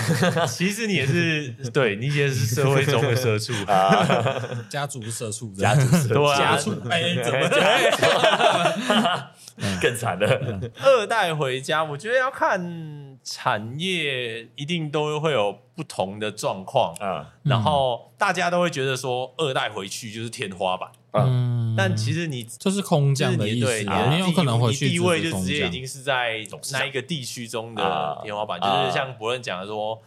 [0.46, 4.06] 其实你也是，对你也是社会中的社畜 啊，
[4.68, 7.60] 家族社畜，家族社畜，家族，哎，怎么讲？
[9.80, 13.03] 更惨的，二代回家，我觉得要看。
[13.24, 30.00] 产业一定都会有不同的状况啊，然后大家都会觉得说二代回去就是天花板，嗯，但其实你这是空降的意思，你有可能回去地位就直接已经是在那一个地区中的天花板，就是像伯仁讲的说。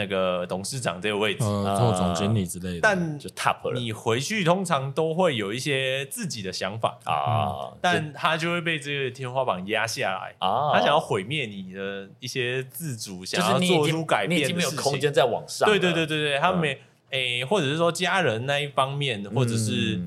[0.00, 3.78] 那个董事长这个位置，呃，做总经理之类的，但就 top 了。
[3.78, 10.72] 你回去通常都会有一些自己的想法啊，但他就会被这个天花板压下来啊。
[10.72, 15.68] 他想要毁灭你的一些自主，想要做出改变，你已经没有空间再往上。
[15.68, 20.00] 对对对对对，他没诶，或者是说家人那一方面，或者是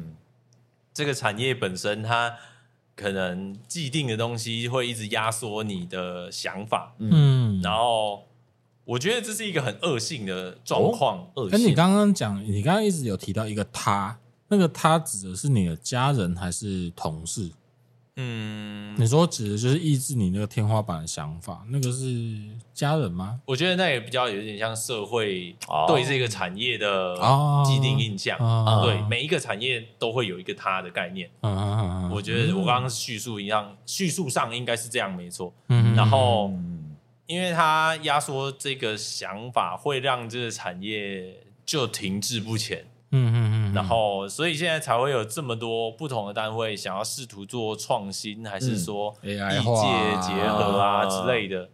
[0.92, 2.34] 这个产业本身，它
[2.96, 8.24] 可能既定的东西会一直压缩你的想法，嗯，然后。
[8.86, 11.28] 我觉得这是一个很恶性的状况。
[11.36, 11.52] 恶性。
[11.52, 14.18] 跟你刚刚讲，你刚刚一直有提到一个他，
[14.50, 17.50] 那个他指的是你的家人还是同事？
[18.16, 22.38] 嗯，你说指的就是抑制你那个天花板的想法，那个是
[22.72, 23.40] 家人吗？
[23.46, 25.56] 我觉得那也比较有点像社会
[25.88, 27.16] 对这个产业的
[27.66, 28.38] 既定印象。
[28.84, 31.28] 对，每一个产业都会有一个他的概念。
[31.42, 35.52] 嗯我觉得我刚刚叙述一样，叙述上应该是这样，没错。
[35.70, 36.52] 嗯，然后。
[37.26, 42.86] 因为它压缩这个想法，会让这个产业就停滞不前。
[43.12, 43.74] 嗯嗯嗯。
[43.74, 49.38] 然后，所以现在才会有这么多不同的单位想要试图做创新，还是说异界
[50.22, 51.70] 结合啊之类的。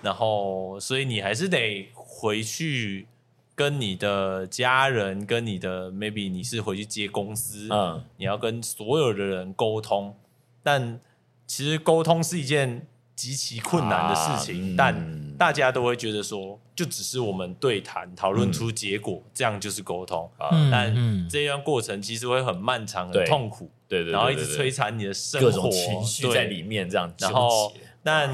[0.00, 3.06] 然后，所以你还是得回去
[3.54, 10.16] 跟你的家人，跟你的 maybe 你是回去接公司，嗯，你要跟所有的人沟通。
[10.62, 10.98] 但
[11.46, 12.86] 其实沟通是一件。
[13.16, 20.30] 极其困难的事情，但大家都会觉得说，就只是我们对谈讨论出结果，嗯、这样就是沟通。
[20.52, 27.12] 嗯、但这段过程其实会很漫长、很痛苦，对对，然后一直摧残你的生活，各种情绪在里面这样。
[27.18, 28.30] 然后，但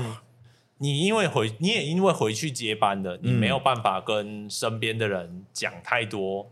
[0.79, 6.51] 你因为回，你也因为回去接班的，你没有办法跟身边的人讲太多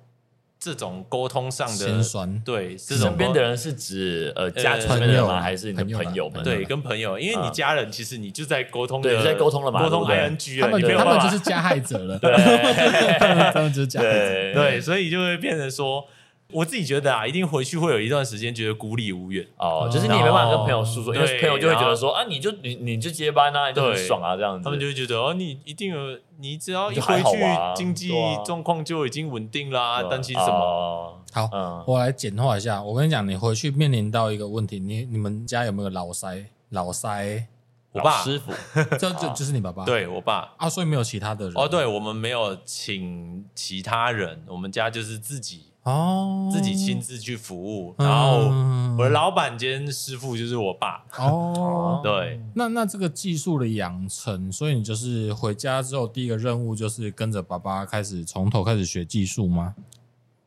[0.61, 5.40] 这种沟通上的心酸，对，身边的人是指呃家族的人吗？
[5.40, 6.44] 还是你的朋友们？
[6.44, 12.31] 对，跟朋友，因为你家人其实你就在沟通，对，在沟通了嘛，沟通 ing 他们他们就是加害者了，对，
[13.53, 16.07] 他们就是加害者，对，所以就会变成说。
[16.53, 19.47] 我自己觉得啊，一定回去会有一段时间觉得孤立无援。
[19.57, 27.39] 哦，就是你没办法跟朋友诉说，因为朋友就会觉得说啊，你就你你就接班啊，你就很爽啊这样子，他们就会觉得哦，你一定有，你只要一回去
[27.75, 28.13] 经济
[28.45, 31.19] 状况就已经稳定啦，担心什么？
[31.33, 36.47] 好，我来简化一下，我跟你讲，你回去面临到一个问题，你你们家有没有老塞？
[36.71, 37.47] 老塞，
[37.93, 38.23] 我爸。
[38.23, 38.53] 师傅，
[38.97, 40.53] 这 就就是你爸爸，对我爸。
[40.57, 41.55] 啊，所以没有其他的人。
[41.57, 45.69] 哦，对我们没有请其他人，我们家就是自己。
[45.83, 48.51] 哦，自己亲自去服务，然后
[48.99, 51.03] 我的老板兼师傅就是我爸。
[51.16, 59.75] 哦， 对，那那这个技术的养成，所以你就是回家之后第一个任务就是跟着爸爸开始从头开始学技术吗？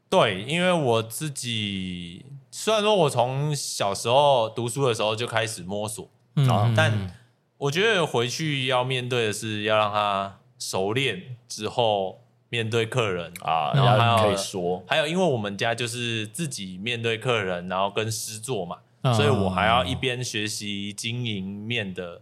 [0.07, 7.11] 对，因为我自己虽然说我从小时候读书的时候就开始摸索，嗯，但
[7.57, 12.19] 我觉得回去要面对的是要让他熟练之后。
[12.53, 18.77] 面对客人啊，然后可以说，还有因为我们家就是自己面对客人，然后跟师做嘛，
[19.15, 22.21] 所以我还要一边学习经营面的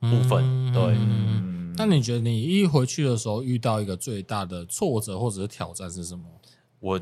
[0.00, 0.72] 部分。
[0.72, 0.82] 对，
[1.76, 6.24] 那你觉得你一回去的时候遇到一个最大的挫折或者是挑战是什么？
[6.80, 7.00] 我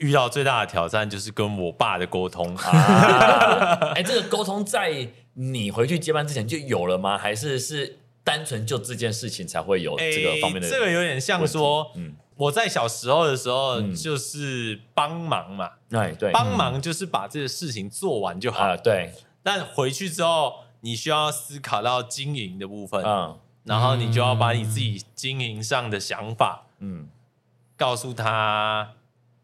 [0.00, 3.92] 遇到最大的挑战就是跟我爸的沟通啊。
[3.94, 7.16] 哎，这个沟通在你回去接班之前就有了吗？
[7.16, 7.98] 还是是？
[8.28, 19.14] 单纯就这件事情才会有这个方面的、欸，这个有点像说，嗯，我在小时候的时候就是帮忙嘛，哎、嗯，对，帮忙就是把这个事情做完就好，啊，对。
[19.42, 27.08] 但回去之后，你需要思考到经营的部分，嗯，然后你就要把你自己经营上的想法，嗯，
[27.78, 28.92] 告诉他，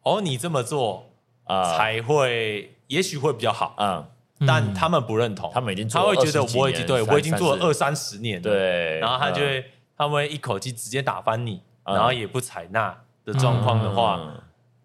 [0.03, 1.11] 哦，你这么做
[1.45, 1.79] 啊。
[1.79, 4.07] 才会，也许会比较好，嗯。
[4.47, 9.65] 但他们不认同，他们已经他会觉得我已经对我已经做了二三十年了，对，然后他就会
[9.97, 14.21] 他们会一口气直接打翻你，然后也不采纳的状况的话，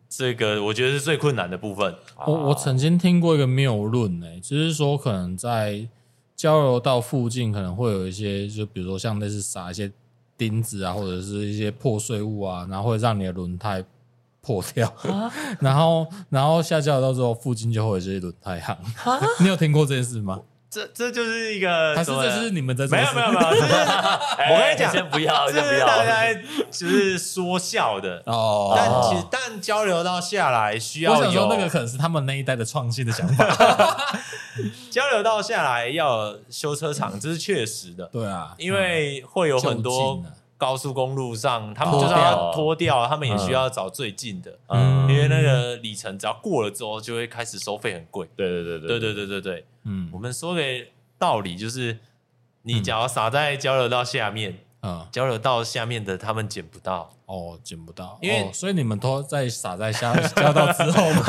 [0.08, 1.96] 这个我觉得是最困难的部分。
[2.26, 5.88] 我我曾经听过一个谬论，哎，就是说可能在
[6.36, 9.92] 交流道附近可能会有一些，就比如说像类似撒一些
[10.38, 13.84] 钉子啊，或者是一些破碎物啊，然后会让你的轮胎。
[14.50, 14.92] 破掉，
[15.62, 18.76] 然后然后下交流道之后，附近就会有这些轮胎行。
[19.40, 20.40] 你有听过这件事吗？
[20.72, 23.40] 这这就是一个，还是这是你们在没有没有没有。
[23.48, 26.34] 我跟你讲，先不要，先不要，大家
[26.72, 28.74] 就是说笑的哦。
[28.76, 34.16] 但其实但交流到下来需要有那个可能是他们那一代的创新的想法。
[34.90, 38.06] 交流到下来要修车厂，这是确实的。
[38.12, 40.24] 对啊，因为会有很多。
[40.60, 45.00] 高速公路上，他们就是要脱掉，他们也需要找最近的，嗯。
[45.10, 48.30] 因为那个里程只要过了之后，就会开始收费很贵。
[48.36, 49.00] 对对对对对。
[49.00, 50.62] 对对对对，嗯，我们说的
[51.18, 51.98] 道理就是，
[52.62, 61.24] 你只要撒在交流道下面，嗯，交流道下面的他们捡不到，哦，捡不到，因为所以你们都在撒在下交流道之后嘛，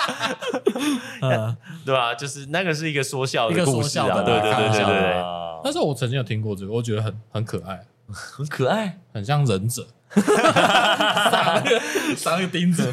[1.20, 2.14] 嗯，对吧？
[2.14, 5.40] 就是那个是一个说笑的故事啊，对对对对对。
[5.62, 7.84] 但是我曾经有听过这个，我觉得很很可爱。
[8.12, 11.80] 很可爱，很像忍者， 撒那个
[12.16, 12.92] 撒那个钉子，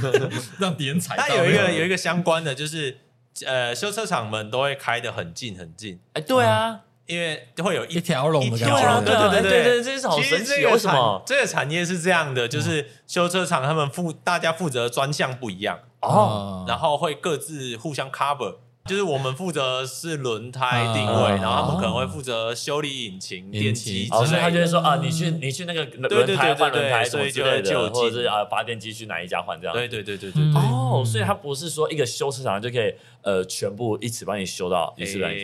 [0.60, 1.24] 让敌人踩到。
[1.28, 3.00] 它有一个有一个相关的，就是
[3.46, 6.00] 呃，修车厂门都会开得很近很近。
[6.14, 9.02] 哎，对啊，因为会有一条龙的感觉。
[9.02, 10.66] 对对对对对，这是好神奇。
[10.66, 12.48] 为什么这个产业是这样的？
[12.48, 18.58] 就是修车厂他们负大家负责的专项不一样哦，然后会各自互相 cover。
[18.88, 24.26] 就是我们负责是轮胎定位，然后他们可能会负责修理引擎、电机之类的。
[24.26, 29.76] 所以他就会说啊，你去你去那个轮胎换轮胎，所以就会就或者是啊发电机去哪一家换这样。
[29.76, 30.42] 对对对对对。
[30.56, 35.36] 哦，所以他不是说一个修车厂就可以呃全部一起帮你修到一次来。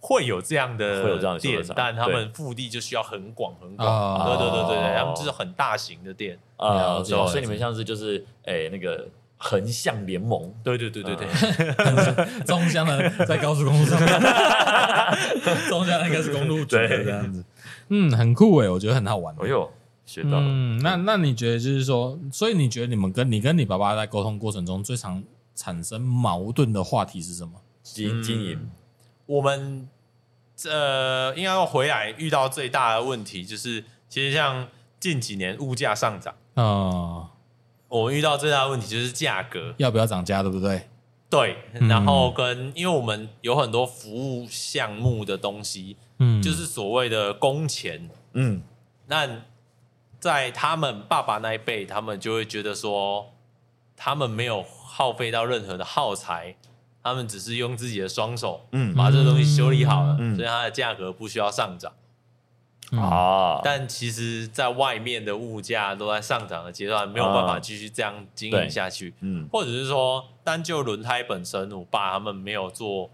[0.00, 4.28] 会有这样的会有这样的店，但他们腹地就需要很广很广。
[4.28, 7.02] 对对对对对，他们就是很大型的店啊。
[7.02, 9.06] 所以你们像是就是诶那个。
[9.40, 11.26] 横向联盟，对对对对对，
[12.44, 13.98] 中乡的在高速公路上，
[15.70, 17.44] 中乡应该是公路局这样子，
[17.88, 19.34] 嗯，很酷诶，我觉得很好玩。
[19.40, 19.70] 哎呦，
[20.04, 20.40] 学到了。
[20.40, 25.22] 嗯，那那你觉得就是说，所以你觉得你们跟你跟你爸爸在沟通过程中最常
[25.54, 27.52] 产生矛盾的话题是什么？
[27.84, 28.68] 经经营，
[29.26, 29.88] 我们
[30.68, 34.66] 呃，应该要回来遇到最大的问题就是，其实像
[34.98, 36.34] 近几年物价上涨。
[36.54, 37.30] 啊。
[37.88, 39.74] 我们遇到最大的问题就是价格。
[39.78, 40.88] 要不要涨价，对不对？
[41.30, 41.56] 对，
[41.88, 48.62] 然后跟因为我们有很多服务项目的东西，嗯，就是所谓的工钱，嗯，
[49.08, 49.28] 那
[50.18, 53.34] 在他们爸爸那一辈，他们就会觉得说，
[53.94, 56.56] 他们没有耗费到任何的耗材，
[57.02, 61.92] 他们只是用自己的双手，嗯，把这个东西修理好了，嗯、所以它的价格不需要上涨。
[62.96, 63.60] 啊！
[63.62, 69.12] 但其实，在外面的物价都在上涨的阶段，没有办法继续这样经营下去。
[69.20, 73.10] 嗯，或者是说，单就轮胎本身，我爸他们没有做，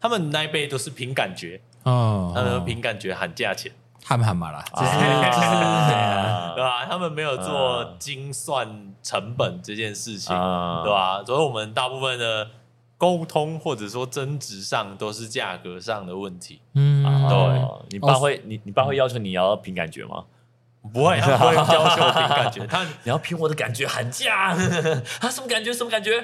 [0.00, 1.60] 他们那一辈都是凭感觉。
[1.84, 3.70] 哦，他们凭感觉喊价钱，
[4.04, 4.64] 喊不喊嘛啦？
[4.74, 4.92] 就是
[6.56, 6.86] 对吧？
[6.86, 11.22] 他们没有做精算成本这件事情，对吧？
[11.24, 12.48] 所以，我们大部分的。
[12.96, 16.60] 沟通或者说争执上都是价格上的问题。
[16.74, 20.24] 嗯，对，你爸会，你你爸会要求你要凭感觉吗？
[20.92, 22.66] 不会，他 不会要求凭感觉。
[22.66, 24.54] 他 你要凭我的感觉喊价，
[25.20, 25.72] 他 什么感觉？
[25.72, 26.22] 什么感觉？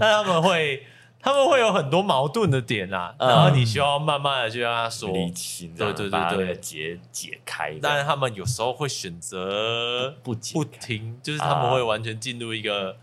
[0.00, 0.86] 那他们会，
[1.20, 7.78] 他们会有很多矛盾的点啊，然后你需要慢慢的去跟他说理清，对对对对，解解开。
[7.80, 12.96] 但是他们有时候会选择不不听，就是他们会完全进入一个。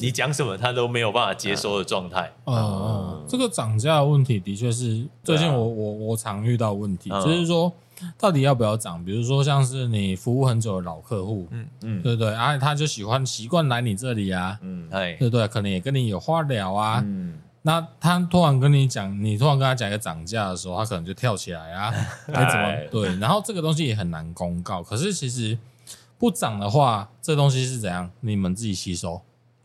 [0.00, 2.32] 你讲什么，他都没有办法接收的状态。
[2.44, 7.72] 嗯，嗯，这个涨价的问题的确是最近我我我常遇到问题，就是说
[8.18, 9.04] 到底要不要涨？
[9.04, 12.34] 比如说像是你服务很久的老客户，嗯嗯，对不对？
[12.34, 15.46] 啊，他就喜欢习惯来你这里啊，嗯，对不对？
[15.48, 21.92] 可能也跟你有话聊啊，嗯，那他突然跟你讲，你突然跟他讲一个涨价的时候，他可能就跳起来啊，
[22.28, 23.14] 该， 怎么对？
[23.18, 24.82] 然后这个东西也很难公告。
[24.82, 25.58] 可是其实
[26.18, 28.10] 不涨的话，这东西是怎样？
[28.20, 29.20] 你们自己吸收。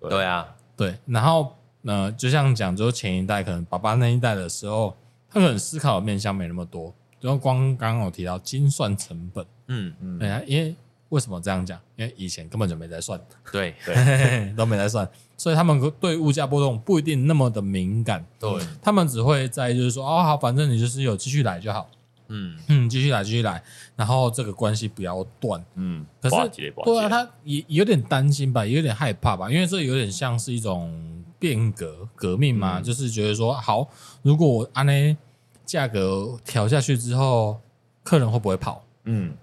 [0.10, 4.95] 对啊，对，然后呃，就像讲，就前一代可能爸爸那一代的时候，
[5.30, 10.76] 他可能思考的面向没那么多，就光刚刚我提到精算成本，嗯嗯，对啊，因为
[11.10, 11.80] 为什么这样讲？
[11.95, 13.20] 因为以前根本就没在算，
[13.51, 13.74] 对。
[13.86, 18.51] 对， 都没在算，所以他们对物价波动不一定那么的敏感，对，
[18.82, 21.88] 他们只会在就是说，哦好，反正你就是有继续来就好。
[22.28, 23.62] 嗯嗯，继续来，继续来，
[23.96, 25.64] 然后这个关系不要断。
[25.76, 26.36] 嗯，可是
[26.84, 33.88] 对啊，他也有点担心吧，也有点害怕吧，因为这有点像是一种变革革命嘛，嗯、就是觉得说，好，
[34.24, 35.18] 如果我按呢
[35.66, 37.60] 价格调下去之后，
[38.04, 38.84] 客人会不会跑？
[39.04, 39.36] 嗯，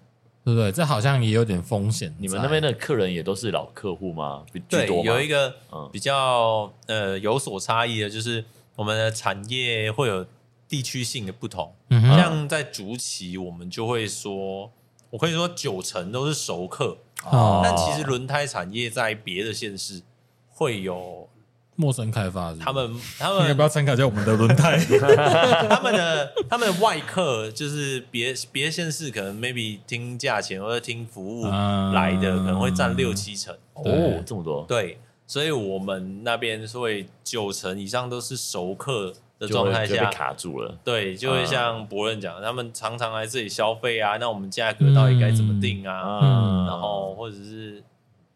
[0.44, 0.72] 对不对？
[0.72, 2.12] 这好像也有点风险。
[2.18, 4.44] 你们那边的客人也都是老客户吗？
[4.68, 5.54] 对，有一个
[5.92, 10.26] 比较呃有所差异的，就是我们的产业会有。
[10.72, 14.72] 地区性的不同，像在竹崎，我们就会说，
[15.10, 16.96] 我可以说九成都是熟客，
[17.30, 17.60] 哦。
[17.62, 20.00] 但其实轮胎产业在别的县市
[20.48, 21.28] 会有
[21.76, 24.78] 陌生开发，他们他们要不要参考一下我们的轮胎？
[25.68, 33.54] 他们的他们的外客就是别别县市可能 maybe 听价钱或者听服务来的，可能会占六七成。
[33.74, 39.12] 哦，这么多，对，所以我们那边会九成以上都是熟客。
[39.42, 46.20] 的状态下卡住了，对，就会像博仁讲，他们常常来这里消费啊，那我们价格到底该怎么定啊？
[46.22, 47.82] 嗯，然后或者是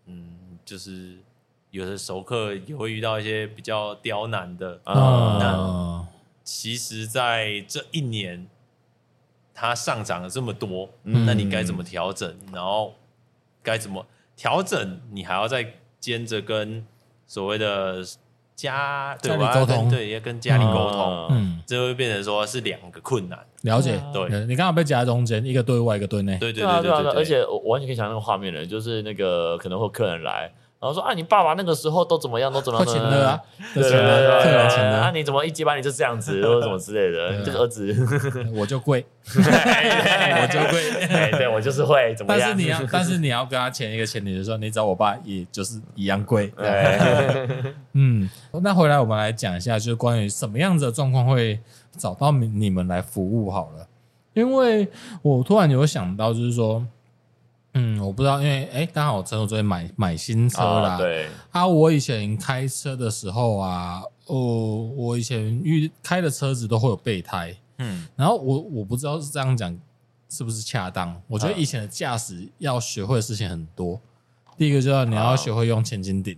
[0.07, 1.17] 嗯，就是
[1.71, 5.39] 有的熟客也会遇到一些比较刁难的啊。
[5.39, 6.05] 那
[6.43, 8.49] 其实，在这一年，
[9.55, 12.37] 它上涨了这么多，那你该怎么调整？
[12.53, 12.95] 然后
[13.63, 14.05] 该怎么
[14.35, 15.01] 调整？
[15.13, 16.85] 你还要再兼着跟
[17.29, 18.05] 所谓的。
[18.57, 23.39] 家家里沟通，对，要跟家里沟通，嗯，这会变成说是两个困难。
[23.63, 30.51] 了解，对，你刚好被夹在中间，一个对外，一个对内，对对对对对，而且我完全可以想那个画面了，就是那个可能会有客人来。
[30.87, 32.87] 然后说啊，你爸爸那个时候都怎么样，都怎么样？
[32.87, 33.41] 请的啊，
[33.74, 33.99] 对对对，
[34.95, 37.43] 啊，你怎么一接班你就这样子，或者什么之类的？
[37.45, 37.93] 这个儿子，
[38.55, 42.49] 我就贵， 我就贵，对我就是会怎么样？
[42.49, 46.53] 但是你要，但是你要跟他签一个前提，就是说你找我爸，也就是一样贵。
[47.95, 48.30] 嗯，
[48.62, 51.59] 那回来我们来讲一下，就是关于什么样子的状况会
[51.99, 53.89] 找到你你们来服务好了，
[54.34, 54.87] 因为
[55.22, 56.87] 我突然有想到，就是说。
[57.79, 60.95] 嗯，我不知道，因为哎，刚好我趁我最近买买新车啦。
[60.95, 67.55] 啊对啊，我以前开车的时候啊，哦，我以前遇开的车子都会有备胎。
[67.77, 69.79] 嗯，然后我我不知道是这样讲
[70.31, 71.20] 是不是恰当。
[71.29, 74.01] 我觉得以前的驾驶要学会的事情很多。
[74.57, 76.35] 第一个就是你要学会用千斤顶，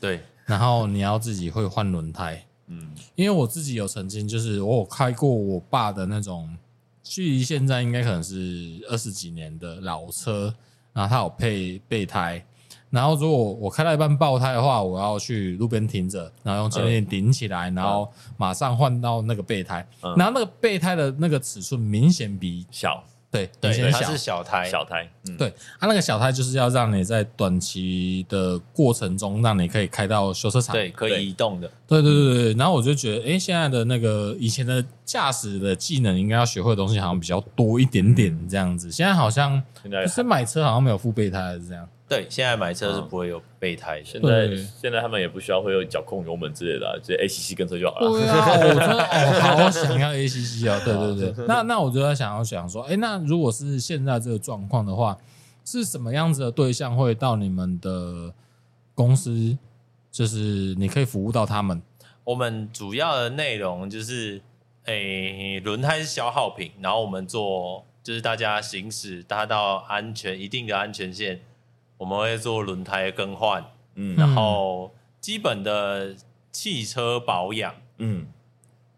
[0.00, 2.46] 对，然后你要自己会换轮胎。
[2.68, 6.56] 嗯，因为我自己有曾经就是我有开过我爸的那种，
[7.02, 10.54] 距离现在应该可能是二十几年的老车。
[10.96, 12.42] 然后它有配备胎，
[12.88, 19.86] 然后如果我开到一半爆胎的话，我要去路边停着，然后用前面顶起来，然后马上换到那个备胎，
[20.16, 23.04] 然后那个备胎的那个尺寸明显比小。
[23.36, 32.54] 对，对，它是小胎，小胎，嗯，对，它那个小胎就是要让你在短期的过程中，让你可以开到修车厂，对，可以移动的，对，对，对，对。
[32.54, 38.90] 然后我就觉得，哎，现在的那个以前的驾驶的技能，应该要学会的东西好像比较多一点点，这样子。
[38.90, 41.88] 现在好像，现在是买车好像没有副备胎，是这样。
[42.08, 44.04] 对，现在买车是不会有备胎的。
[44.04, 44.48] 现在
[44.80, 48.10] 现在他们也不需要会有脚控油门之类的，直接 ACC 跟车就好了。
[48.10, 50.80] 对啊，我真的哦， 好想要 ACC 啊！
[50.84, 55.18] 对对对，那那我就在想要想说，哎，那如果是现在这个状况的话，
[55.64, 58.32] 是什么样子的对象会到你们的
[58.94, 59.58] 公司？
[60.12, 61.82] 就是你可以服务到他们。
[62.24, 64.40] 我们主要的内容就是，
[64.84, 71.40] 诶，轮胎是消耗品，然后我们做就是大家行驶达到安全一定的安全线，
[71.96, 76.14] 我们会做轮胎更换，嗯，然后基本的
[76.52, 78.26] 汽车保养，嗯，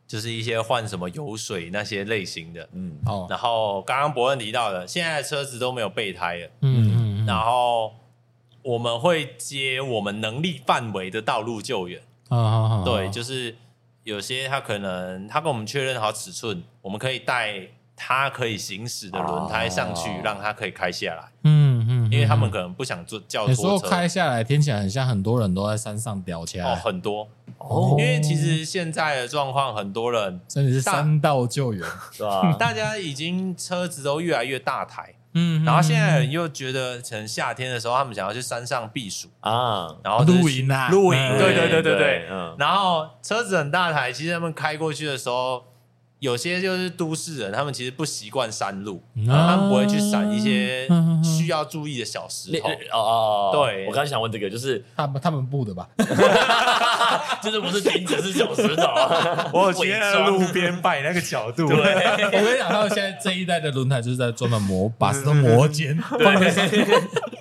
[0.06, 7.92] 就是一些换什么油水那些类型的，嗯，哦，然后刚刚伯恩提到的，现在车子都没有备胎了，嗯嗯，嗯，然后。
[8.62, 13.56] 我们会接我们能力范围的道路救援，啊，对，就是
[14.02, 21.32] 有些他可能他跟我们确认好尺寸，我们可以带他可以行驶的轮胎上去，让他可以开下来。
[21.44, 27.28] 嗯嗯，因为他们可能不想坐轿拖车，开下来听起来很像很多人都在山上吊起来，哦，很多。
[27.58, 27.96] 哦。
[27.98, 32.52] 因为其实现在的状况，很多人真的是山道救援，是吧？
[32.58, 35.14] 大家已经车子都越来越大台。
[35.34, 39.28] 嗯，然后现在人又觉得，可能夏天的时候，他们想要去山上避暑。
[39.40, 41.96] 啊，然后露营啊，露营，对对对对。
[41.96, 45.64] 对，嗯，然后车子很大台，其实他们开过去的时候。
[46.20, 50.88] 有些就是都市人，他们其实不习惯山路，他们不会去闪一些
[51.22, 52.68] 需要注意的小石头。
[52.92, 55.88] 哦哦，对，我刚才想问这个，就是他们他们布的吧？
[57.40, 58.82] 就是不是停止是小石头？
[59.54, 61.68] 我今天在路边摆那个角度。
[61.68, 65.96] 对，我跟你讲，他们现在这一代的轮胎就是在专门磨，把石头 磨尖。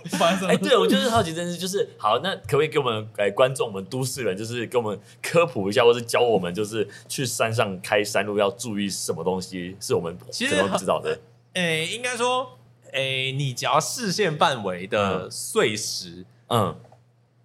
[0.07, 11.19] 对，哎，对，我就是好奇，真是就是好，那可不可以给我们哎观众，我们都市人，就是给我们科普一下，或是教我们，就是去山上开山路要注意什么东西是我们其实不知道的？
[11.53, 12.57] 哎、欸，应该说，
[12.91, 16.75] 哎、欸，你只要视线范围的碎石，嗯，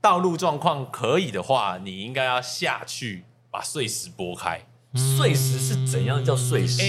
[0.00, 4.66] 道路状况可以的话，你应该要下去把碎石拨开。
[4.94, 6.82] 碎石是怎样叫碎石？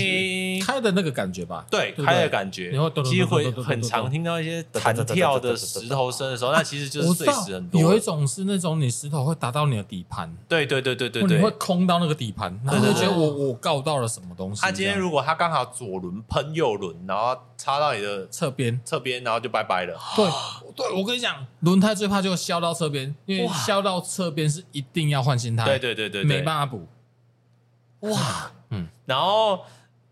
[0.66, 2.70] 开的那个感觉吧，对，开的感觉。
[2.70, 7.80] 然后其实会很常听到一些弹跳的石头声的时候，那其实就是碎石很多。
[7.80, 14.62] 有一种是那种你石头会打到你的底盘，对对对对对对，你会空到那个底盘，然后就觉得我我告到了什么东西。
[14.62, 19.97] 他今天如果他刚好左轮喷右轮，然后插到你的侧边侧边，然后就拜拜了。
[20.16, 20.26] 对
[20.76, 26.88] 对，我跟你讲，轮胎最怕就削到侧边，因为削到侧边是一定要换新胎，对对对对，没办法补。
[28.04, 29.62] 哇，嗯，然后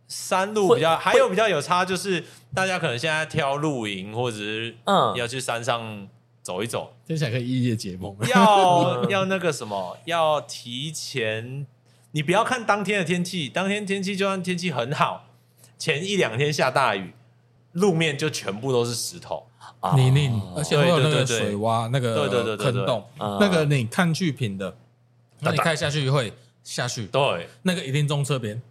[0.07, 2.23] 山路比较还有比较有差，就是
[2.53, 5.15] 大家可能现在挑露营或者是嗯。
[5.15, 6.07] 要去山上
[6.41, 11.65] 走一走，听起来可以异业结盟，要 要那个什么，要提前，
[12.11, 15.25] 你不要看当天的天气，当天天气就算天气很好，
[15.77, 17.13] 前一两天下大雨，
[17.73, 19.45] 路面就全部都是石头。
[19.95, 24.75] 泥泞，而且会有那个水洼，那个对对对坑洞，那个你看剧品的，
[25.39, 26.31] 那你看下去会。
[26.63, 28.61] 下去，对，那个一定中侧边，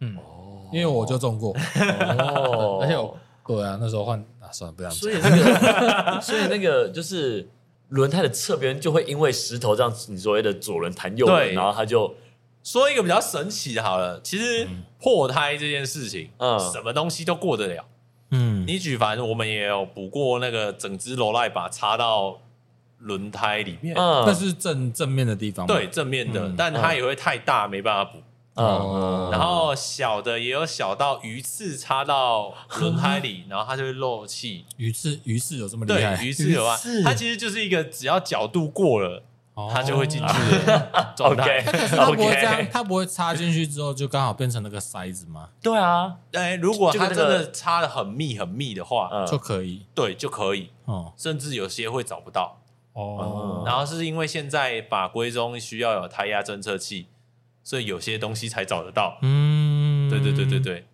[0.00, 0.68] 嗯，哦。
[0.72, 4.90] 因为我就中过，哦，而且我，对啊，那时候换啊，算了，不要。
[4.90, 7.48] 所以那个， 所以那个就是
[7.88, 12.14] 轮胎的侧边就会因为石头这样，你所谓的左轮弹右轮，然后它就
[12.62, 14.68] 说一个比较神奇的，好了，其实
[15.00, 17.84] 破胎这件事情，嗯，什么东西都过得了，
[18.30, 22.38] 嗯，你举凡我们也有补过那个整只罗赖把插到。
[23.00, 28.18] 轮胎里面，那是正正面的地方，对，正面的，但它也会太大，没办法补。
[28.56, 34.66] 嗯，然后小的也有小到鱼刺插到轮胎里，然后它就会漏气。
[34.76, 36.16] 鱼刺，鱼刺有这么厉害？
[36.16, 36.78] 对，鱼刺有啊。
[37.02, 39.22] 它其实就是一个只要角度过了，
[39.72, 41.62] 它就会进去的 状态。
[41.62, 45.48] 它不会这样，它不会插进去之后就刚好变成那个塞子吗？
[45.62, 50.70] 对啊，哎，如果它真的插的很密很密的话，就可以，对，就可以。
[50.84, 52.59] 哦，甚至有些会找不到。
[52.92, 57.06] 哦，然后是因为现在法规中需要有胎压侦测器，
[57.62, 59.18] 所以有些东西才找得到。
[59.22, 60.84] 嗯，对对对对对。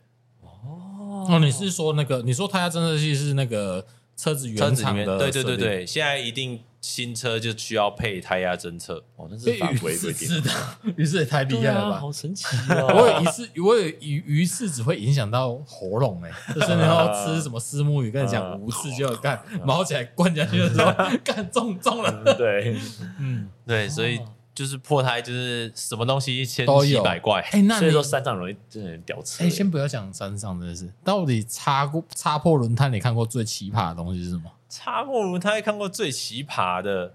[0.43, 2.23] 哦，哦，你是说那个？
[2.23, 3.87] 你说胎压侦测器是那个
[4.17, 5.19] 车子原厂的？
[5.19, 9.03] 对对对对，现在一定新车就需要配胎压侦测。
[9.17, 10.29] 哦，那是法规规定。
[10.29, 10.51] 是的，
[10.97, 11.99] 于是也太厉害了吧？
[11.99, 12.87] 好神奇哦！
[12.95, 20.93] 我有鱼刺，我有鱼鱼刺只会影响到喉咙哎，就是你要吃什么丝木鱼，跟你讲无刺就要干，毛起来灌下去的时候
[21.25, 22.35] 干中中了。
[22.37, 22.77] 对，
[23.19, 24.21] 嗯，对，所以
[24.57, 27.43] 就是破胎，就是什么东西一千七百怪。
[27.53, 29.45] 哎，那所以说山上容易真的掉车。
[29.45, 34.51] 哎，先不要讲山上的是，到底擦过擦破轮胎，你看过最奇葩的东西是什么？
[34.71, 37.13] 擦破轮胎看过最奇葩的。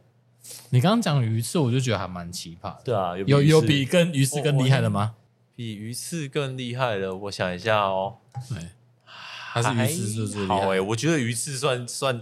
[0.69, 2.75] 你刚刚讲鱼刺，我就觉得还蛮奇葩。
[2.83, 5.15] 对啊，有有比跟鱼刺更厉害的吗？
[5.55, 8.17] 比鱼刺更厉害的，我想一下哦。
[8.49, 8.69] 对，
[9.03, 10.61] 还是鱼刺是最厉害。
[10.61, 12.21] 好哎，我觉得鱼刺算算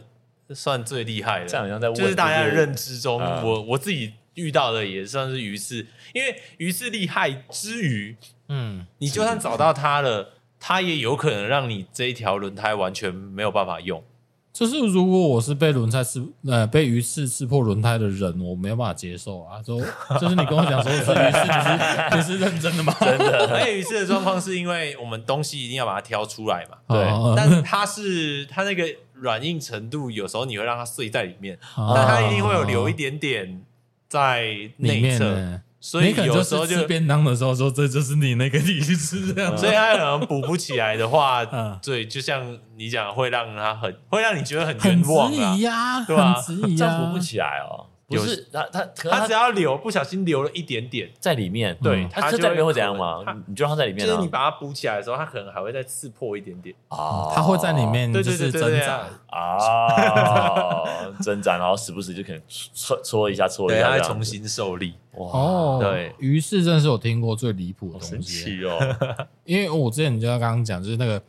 [0.53, 1.45] 算最厉害的。
[1.45, 8.15] 这样好像在问就是大家的认知中，我我自己遇到的也算是鱼刺，因为鱼刺厉害之余，
[8.47, 14.03] 嗯，你就算找到它了，它也有可能让你这一条轮胎完全没有办法用。
[14.51, 19.61] 就是如果我是被轮胎刺呃被鱼刺刺破轮胎的人，我没有办法接受啊！
[19.61, 19.79] 就
[20.19, 22.93] 就是你跟我讲说是鱼刺，你是你是认真的吗？
[22.99, 23.47] 真的。
[23.55, 27.07] 而且鱼刺的状况是因为我们东西一定要把它挑出来嘛， 对。
[27.37, 28.83] 但是它是它那个
[29.13, 33.61] 软硬程度，有时候你会让它碎在里面，但它一定会有留一点点
[34.09, 34.45] 在
[34.77, 35.61] 内侧。
[35.81, 41.45] 所以有时候就吃便当的时候说，这就是你那个你去吃这样， 所以他可能补不起来的话，
[41.81, 46.35] 对，就像你讲，会让他很会让你觉得很冤枉啊，对吧？
[46.77, 47.85] 这样补不起来哦，
[48.17, 53.23] 不是他他他只要留不小心留了一点点在里面，对，他在里面会怎样吗？
[53.47, 60.83] 你就让他在里面，就是你把它补起来的时候，它可能还会再刺破一点点啊，他会在里面就是挣扎啊，
[61.21, 64.93] 挣扎，然后时不时就可能搓搓一下，搓一下，再重新受力。
[65.11, 68.79] 哦，对，于是真的是我听过最离谱的东西哦。
[69.43, 71.21] 因为我之前就要刚刚讲，就是那个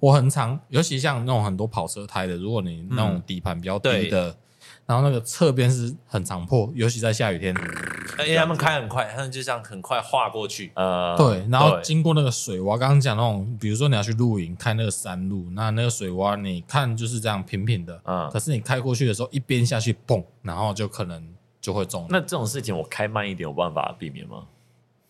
[0.00, 4.36] 我很常，尤其像那种很多跑车胎的，如果你那种底盘比较低的，
[4.88, 7.54] 然后那个侧边是很常破，尤其在下雨天，
[8.26, 10.72] 因为他们开很快，他们就这样很快划过去。
[10.74, 21.22] 呃，对，然后经过那个水洼，刚刚讲那种，比如说你要去露营开那个山路，那那个水洼你看就是这样平平的，嗯，可是你开过去的时候，一边下去蹦，然后就可能。
[21.60, 22.06] 就会中。
[22.08, 24.44] 那这种事情我开慢一点，有办法避免吗？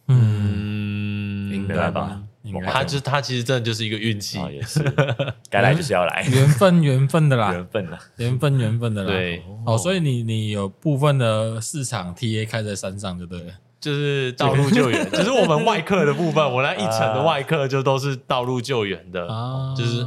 [0.07, 2.23] 嗯，应该吧。
[2.65, 4.83] 他就他其实真的就是一个运气，也是。
[5.51, 9.11] 该来就是要来， 缘分缘分的啦，缘分啦，缘分缘分的啦。
[9.11, 13.53] 对，哦，所以你你有部分的市场 TA 开在山上，就对了。
[13.81, 19.75] 就是道路救援， 就是我们外客的部分，我那一层的外客就都是道路救援的，啊。
[19.77, 20.07] 就是。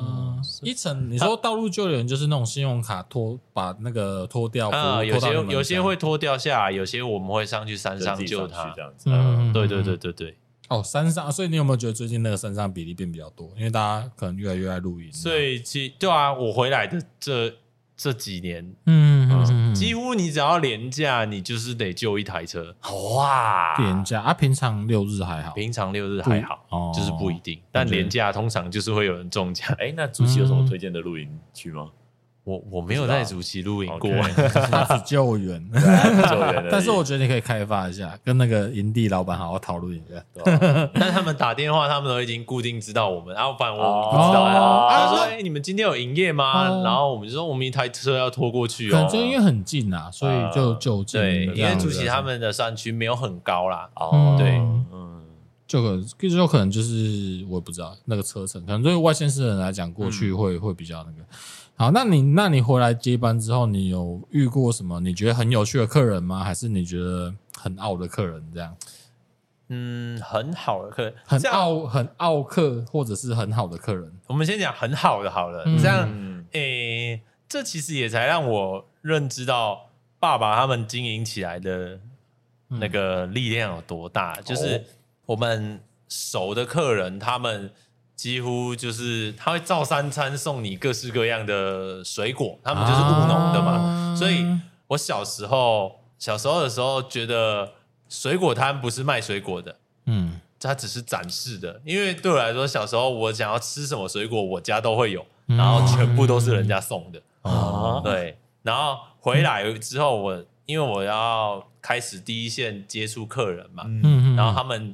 [0.63, 8.73] 一层，你说道路救援就是那种信用卡拖把那个脱掉啊，有些有些会脱掉下来，有些我们会上去山上救他。
[8.75, 9.11] 这样子。
[9.11, 10.35] 嗯，对对对对对。
[10.71, 13.51] 哦，山上，所以你有没有觉得最近那个山上比例变比较多？
[13.57, 15.11] 因为大家可能越来越爱露营。
[15.11, 17.53] 所以其对啊，我回来的这
[17.97, 22.73] 这几年，嗯，几乎你只要廉价，你就是得救一台车。
[23.17, 27.61] 哇，廉价啊，平常六日还好，平常六日还好，就是不一定。
[27.69, 29.67] 但廉价通常就是会有人中奖。
[29.77, 31.89] 哎，那主席有什么推荐的露营区吗？
[32.43, 34.09] 我我没有在主席露营过，
[34.71, 36.67] 他只救援， 救援。
[36.71, 40.23] 但是我觉得你可以开发一下，跟那个营地老板好好讨论一下。
[40.95, 44.89] 但他们打电话，他们都已经固定知道我们，然后反正我不知道。
[44.89, 51.21] 他说：“哎，你们今天有营业吗？”然后我们就说：“我们一台车要拖过去哦。”就因为很近啊，所以就就近。
[51.21, 53.87] 对，因为主席他们的山区没有很高啦。
[53.95, 54.57] 哦，对，
[54.91, 55.21] 嗯，
[55.67, 61.23] 就可就有可能就是我也不知道那个车程，可能对外县市人来讲，过去会会比较那个。
[61.81, 66.43] 好，那你那你回来接班之后，你有遇过什么你觉得很有趣的客人吗？
[66.43, 68.77] 还是你觉得很傲的客人这样？
[69.69, 74.11] 嗯，很好的客人，很傲很傲客，或者是很好的客人。
[74.27, 76.07] 我们先讲很好的好了，嗯、这样，
[76.51, 81.99] 诶、欸，这其实也才让我认知到爸爸他们经营起来的
[82.67, 84.33] 那个力量有多大。
[84.33, 84.85] 嗯、就是
[85.25, 87.71] 我们熟的客人，他们。
[88.21, 94.45] 几乎就是他会照三餐送你各式各样的水果，他们就是务农的嘛，啊、所以
[94.89, 97.73] 我小时候小时候的时候觉得
[98.07, 114.93] 水果摊不是卖水果的，嗯，它只是展示的，因为对我来说，小时候我想要吃什么水果，我家都会有，然后全部都是人家送的，啊、对，然后回来之后我，我因为我要开始第一线接触客人嘛，嗯，然后他们。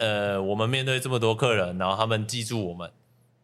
[0.00, 2.90] 呃，我们面对这么多客人，然后他们记住我们，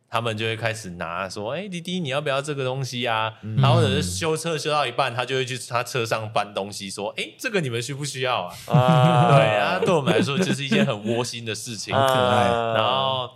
[0.09, 8.55] 他们就会开始拿说：“哎，滴滴，你要不要这个东西啊？”然后或者是修车修到一半，他就会去他车上搬东西，说：“哎，这个你们需不需要啊？”
[9.37, 12.49] 对啊，对我们来说就是一件很窝心的事情，可爱。
[12.75, 13.29] 然后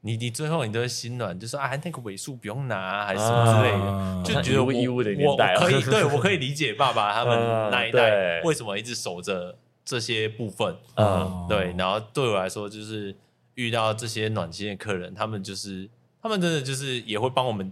[0.00, 7.38] 你你最后你都会心软，就说：“啊，那个尾数不用拿，还是什么之类的。”就觉得义务的年代，我可以对我可以理解爸爸他们
[7.70, 9.56] 那一代为什么一直守着。
[9.84, 13.14] 这些部分，嗯，对，然后对我来说，就是
[13.54, 15.88] 遇到这些暖心的客人，他们就是，
[16.22, 17.70] 他们真的就是也会帮我们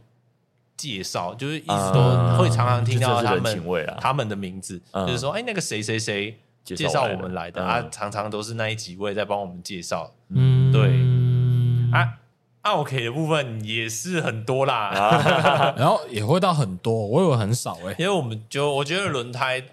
[0.77, 3.65] 介绍，就是一直都会常常听到他们
[3.99, 12.19] 他们的名字，就是说，哎，那个谁谁谁介绍我们来的啊，常常都是那一几位在帮我们介绍，嗯，对，啊
[12.63, 19.65] ，OK 的部分也是很多啦， 然后也会到很多，我以为很少哎，因为我们就我觉得轮胎。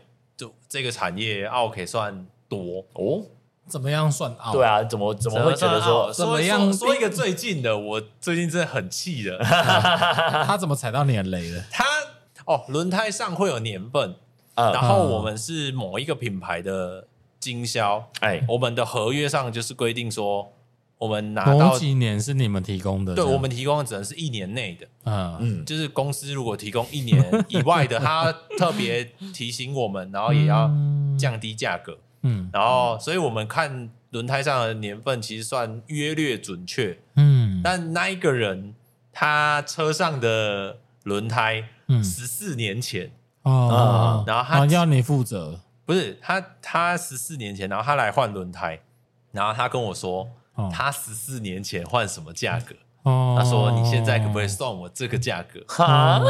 [0.69, 3.23] 就这个产业奥客算多哦？
[3.67, 4.53] 怎么样算奥？
[4.53, 6.71] 对啊，怎么怎么会觉得说怎么样？
[6.71, 11.63] 说一个最近的，我最近真的很气的， 他怎么踩到你的雷了？
[11.71, 11.85] 他
[12.45, 14.15] 哦，轮胎上会有年份，
[14.55, 17.05] 嗯、然后我们是某一个品牌的
[17.39, 20.51] 经销，哎，我们的合约上就是规定说，
[20.99, 25.37] 我们拿到几年是你们提供的，对，我们提供的只能是一年内的，嗯。
[25.39, 30.69] 嗯，就是公司如果提供一年以外的，他特别提醒我们，然后也要
[31.17, 38.75] 降低价格，嗯，然后所以我们看轮胎上的年份其实算约略准确，嗯，但那一个人
[39.11, 41.63] 他车上的轮胎。
[41.87, 42.03] 嗯。
[42.03, 43.11] 十四年前。
[43.43, 48.81] 哦，然后他要你负责，不是他，他十四年前，然后他来换轮胎，
[49.31, 50.27] 然后他跟我说，
[50.71, 52.75] 他十四年前换什么价格？
[53.03, 55.63] 他说你现在可不可以算我这个价格？
[55.67, 56.21] 哈，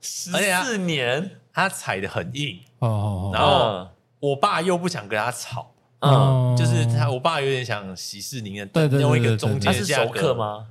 [0.00, 2.60] 十四年，他踩的很硬。
[2.78, 3.88] 哦，然后
[4.20, 10.66] 我爸又不想跟他吵，嗯，就是他，我爸有点想息事宁人，对对，用一个中间价格，他是熟客吗？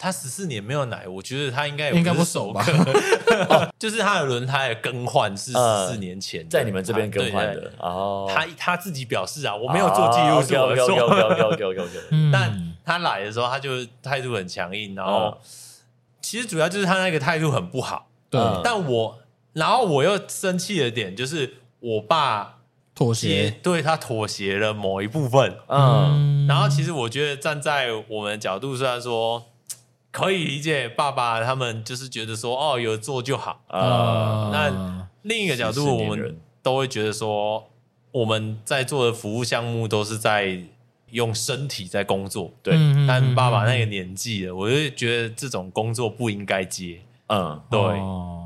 [0.00, 2.64] 他十四年没有奶，我觉得他应该应该不熟吧？
[3.76, 8.30] 就是他的轮胎的更换是十四年前在你们这边更换的哦。
[8.32, 12.32] 他他自己表示啊，我没有做记录，是我说。
[12.32, 15.36] 但他来的时候，他就态度很强硬，然后
[16.22, 18.08] 其实主要就是他那个态度很不好。
[18.30, 19.18] 对，但我
[19.54, 22.58] 然后我又生气的点就是我爸
[22.94, 25.58] 妥协，对他妥协了某一部分。
[25.66, 29.46] 嗯，然后其实我觉得站在我们的角度，虽然说。
[30.18, 33.62] 可以理解，爸爸他们就是觉得说，哦，有做就好。
[33.68, 37.70] 呃，那另一个角度，我们都会觉得说，
[38.10, 40.60] 我们在做的服务项目都是在
[41.12, 42.50] 用身体在工作。
[42.64, 42.74] 对，
[43.06, 46.98] 但爸爸那个年纪了，我就觉得这种工作不应该接。
[47.28, 47.80] 嗯，对，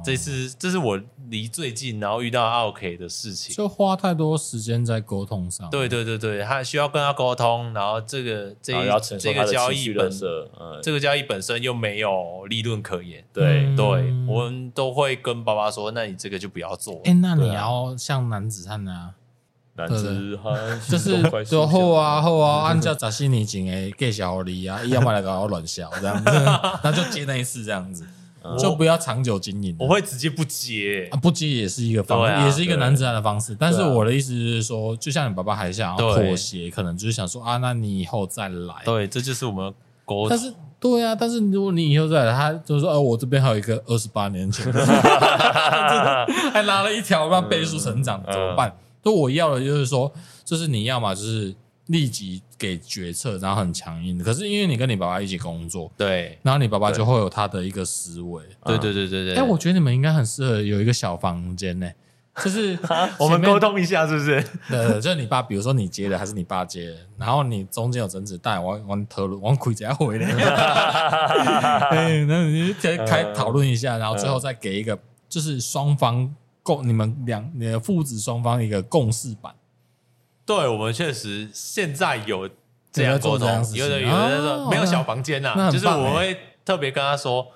[0.04, 1.00] 这是这是我
[1.32, 5.68] 离最近，然后遇到 OK 的事情，就花太多时间在沟通上。
[5.70, 8.72] 对对对对，他需要跟他沟通，然后这个这
[9.18, 10.28] 这个交易本身，
[10.82, 13.24] 这个交易本身又没有利润可言。
[13.32, 13.62] 对。
[13.74, 17.00] 对，我们都会跟爸爸说，那你这个就不要做。
[17.04, 19.14] 哎，那你要像男子汉啊，
[19.76, 20.54] 男子汉
[20.86, 21.92] 就是就好。
[21.92, 26.22] 啊好啊，按照十四年前的介绍你啊，要么来搞乱笑这样。
[26.22, 26.30] 子，
[26.84, 28.06] 那就接那一次这样子。
[28.58, 33.56] 就不要长久经营，我会直接不接，不接也是一个方式，也是一个男子汉的方式。
[33.58, 38.74] 但是我的意思是说，就像你爸爸还想要妥协，可能就是想说啊，那你以后再来。
[38.84, 39.72] 对，这就是我们
[40.04, 40.30] 沟通。
[40.30, 44.72] 但是，对啊，但是如果你以后再来，他就是说，哦，我这边还有一个二十八年前，
[46.52, 48.74] 还拿了一条让倍数成长，怎么办？
[49.04, 50.12] 就我要的就是说，
[50.44, 51.54] 就是你要嘛，就是。
[51.86, 54.24] 立即给决策，然后很强硬的。
[54.24, 58.40] 可是因为你跟你爸爸一起工作，对，然后你爸爸就会有他的一个思维。
[58.64, 59.34] 对对对对对。
[59.34, 61.90] 哎，我觉得你们应该很适合有一个小房间呢，
[62.44, 62.78] 就是
[63.18, 64.40] 我们沟通一下，是不是？
[64.70, 70.30] 对，就是你爸，比如说你接的还是你爸接的，然后你中间有争执，但我我讨论，我回家回来。
[71.90, 74.96] 对， 那你可以开讨论一下，然后最后再给一个，
[75.28, 76.32] 就是双方
[76.62, 79.52] 共你们两你的父子双方一个共识版。
[80.44, 82.48] 对，我们确实现在有
[82.92, 87.46] 这样沟通，有的有的说没有小房间呐，就是我会特别跟他说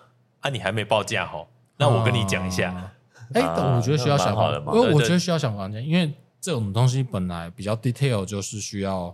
[0.41, 2.93] 啊，你还没报价吼，那我跟你讲一下。
[3.34, 9.12] 哎，我觉得需要小房间，因为我觉得需要小房间，因为这种东西本来比较 detail，就是需要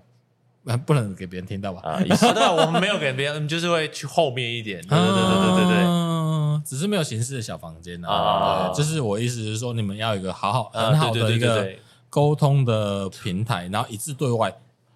[0.84, 1.80] 不能给别人听到吧？
[1.82, 4.82] 啊，对，我们没有给别人，就是会去后面一点。
[4.82, 8.70] 对对对对对对，只是没有形式的小房间啊。
[8.74, 11.66] 就是我意思是说，你们要一个好好很好的一个。
[12.12, 14.54] 沟通的平台，然后一致对外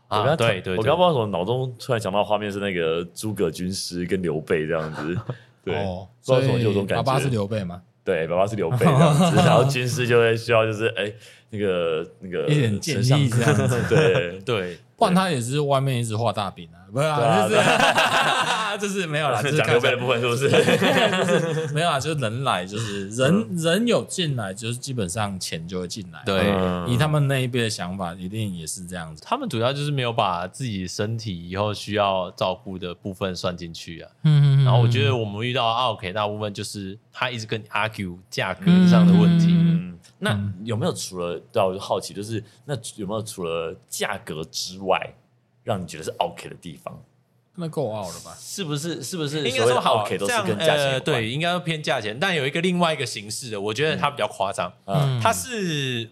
[0.08, 0.36] 啊！
[0.36, 5.18] 对对，我刚刚不知道为什么脑中突然想到画面是那个诸葛军师跟刘备这样子，
[5.64, 7.02] 对，不知道怎么有种感觉。
[7.02, 7.80] 爸爸是刘备吗？
[8.04, 11.10] 对，爸爸是刘备这样子， 然后军师就会需要就是哎，
[11.48, 14.78] 那个那个一点建议这样子，对 对。
[14.96, 20.48] 不然他也是外面一直画大饼啊，不是啊，就是 就是没有啦， 就是讲刘备的部分是不是？
[21.74, 26.22] 没有啊，就是人来就是人人有进来，就是基本上钱就会进来。
[26.24, 26.50] 对，
[26.90, 29.22] 以他们那一辈的想法，一定也是这样子。
[29.26, 34.10] 他们主要就是没有把自己身体以后需要照顾的部分算进去啊。
[34.24, 34.64] 嗯嗯。
[34.64, 39.48] 然后我觉得我们遇到奥 K 大部分就是他一直跟你 argue 价格上的问题。
[39.50, 39.95] 嗯。
[40.18, 44.86] 那有没有除了对啊，我就好奇，就是那有没有除了价格之外？
[44.86, 45.12] 外
[45.64, 46.96] 让你觉得是 OK 的地方，
[47.56, 48.32] 那够傲了吧？
[48.38, 49.02] 是不是？
[49.02, 49.38] 是不是？
[49.38, 52.16] 应该说 OK 都是跟价钱、呃、对，应该都偏价钱。
[52.20, 54.72] 但有一个另外一个形式的，我觉得它比较夸张。
[54.84, 56.08] 嗯，他是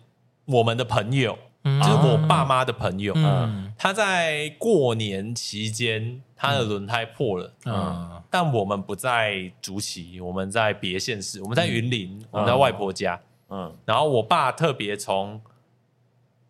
[0.46, 3.12] 我们的朋友，嗯、就是我爸妈的朋友。
[3.16, 7.54] 嗯，他在过年期间，他的轮胎破了。
[7.66, 13.20] 嗯，嗯但我们不在竹崎，我们在别县市，我们在云林，嗯、我们在外婆家。
[13.48, 15.40] 嗯，然后我爸特别从。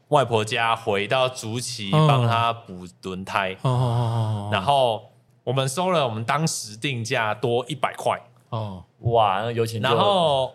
[0.08, 3.56] 外婆家回到竹崎帮他补轮胎，
[4.52, 5.10] 然后
[5.42, 8.20] 我们收了我们当时定价多一百块。
[8.50, 9.80] 哦，哇，那有钱。
[9.80, 10.52] 然后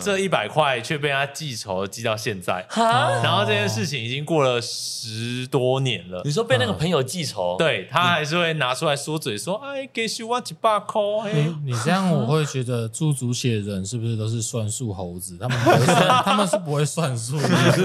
[0.00, 6.22] 这一百块却被他记仇记到现在，然后这件事情已经过了十多年了。
[6.24, 11.02] 你说被那个朋友记仇，对他还是会拿出来说嘴说：“哎，给十万几百块。”
[11.34, 15.36] 你你这样我会觉得做足血人是不是都是算数猴子？
[15.38, 17.36] 他们不会算，他们是不会算数，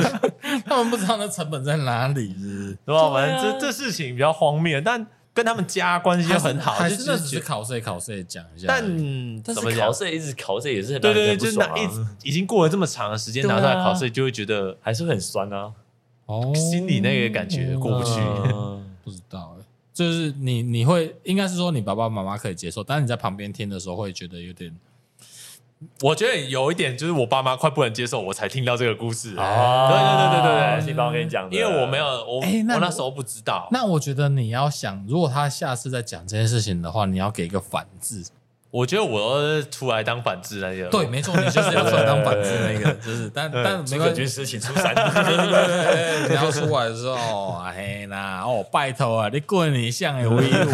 [0.65, 3.11] 他们不知道那成本在哪里，是吧？
[3.11, 5.05] 反正这这事情比较荒谬，但。
[5.39, 8.65] 跟他们家关系就很好，还是只是考试考试讲一下。
[8.67, 15.71] 但但是考试一直考试也是很对对对，就是那一直已经过了这么长的时间拿出来考试，就会觉得还是很酸啊。
[16.25, 18.19] 哦，心里那个感觉过不去。
[19.01, 19.63] 不知道哎，
[19.93, 24.75] 就是你你会应该是说你爸爸妈妈可以接受，但是你在旁边听的时候会觉得有点。
[26.01, 29.35] 我觉得有一点就是我爸妈快不能接受，我才听到这个故事。
[29.37, 33.67] 哦，对对对对对对，新宝跟你讲，因为我没有我，欸、我那时候不知道。
[33.71, 38.29] 那我觉得你要想，如果他下次再讲这件事情的话，你要给一个反字。
[38.71, 44.93] 我觉得我出来当反制那个，对，没错，你就是要出来当反制那个，就是，但但没关系，军师请出山，
[46.29, 50.69] 你要出来的时候，哎那哦，拜托啊，你过年像有威武，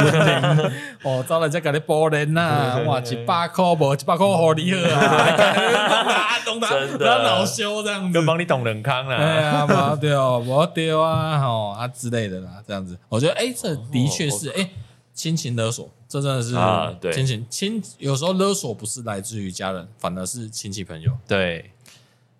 [1.03, 14.69] 哦，招人家给你波人呐， 哇，一百块不，一百块好厉害啊，懂他，懂他，不要恼羞这样子，就帮你懂人康了，哎呀，不掉，不丢啊，哦啊之类的啦，这样子，我觉得，哎，这的确是，哎。
[15.15, 21.11] 亲情勒索，这真的是啊，对，亲情亲有时候勒索不是来自于家人，反而是亲戚朋友。
[21.27, 21.71] 对，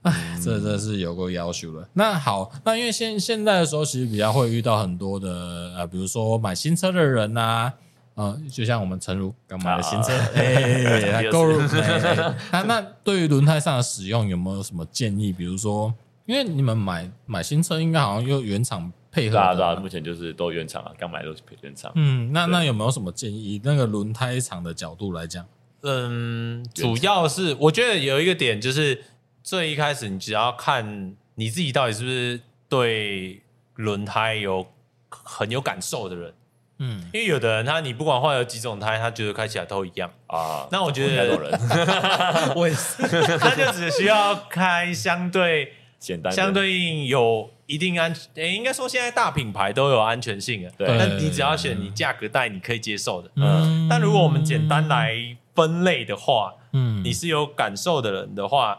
[0.03, 1.85] 哎，这真的是有够要求了。
[1.91, 5.29] 那好，那因为现现在的时候，其实比较会遇到很多的
[5.75, 7.73] 呃，比如说买新车的人呐，啊，
[8.13, 11.61] 呃，就像我们陈如刚买了新车，哎， 购入。
[12.53, 15.33] 那那对于轮胎上的使用有没有什么建议？
[15.33, 15.93] 比如说，
[16.25, 18.89] 因为你们买买新车，应该好像又原厂。
[19.15, 21.89] 配合的，目前就是都原厂啊，刚买都是配原厂。
[21.95, 23.61] 嗯，那那有没有什么建议？
[23.63, 25.45] 那个轮胎厂的角度来讲，
[25.83, 29.05] 嗯，主要是我觉得有一个点就是，
[29.41, 33.41] 最一开始你只要看你自己到底是不是对
[33.75, 34.67] 轮胎有
[35.09, 36.33] 很有感受的人，
[36.79, 40.11] 嗯，因为有的人他你不管换了几种胎，他觉得开起来都一样。
[40.27, 40.67] 啊。
[40.73, 41.51] 那我觉得有人，
[42.53, 43.01] 我也是，
[43.39, 47.49] 他就只需要开相对简单、相对应有。
[47.67, 50.87] 一定安全，诶，应该说现在大品牌都有安全性的，对。
[50.99, 53.87] 但你只要选你价格带你可以接受的，嗯。
[53.89, 58.77] 但如果我们简单来分类的话，嗯，你是有感受的人的话，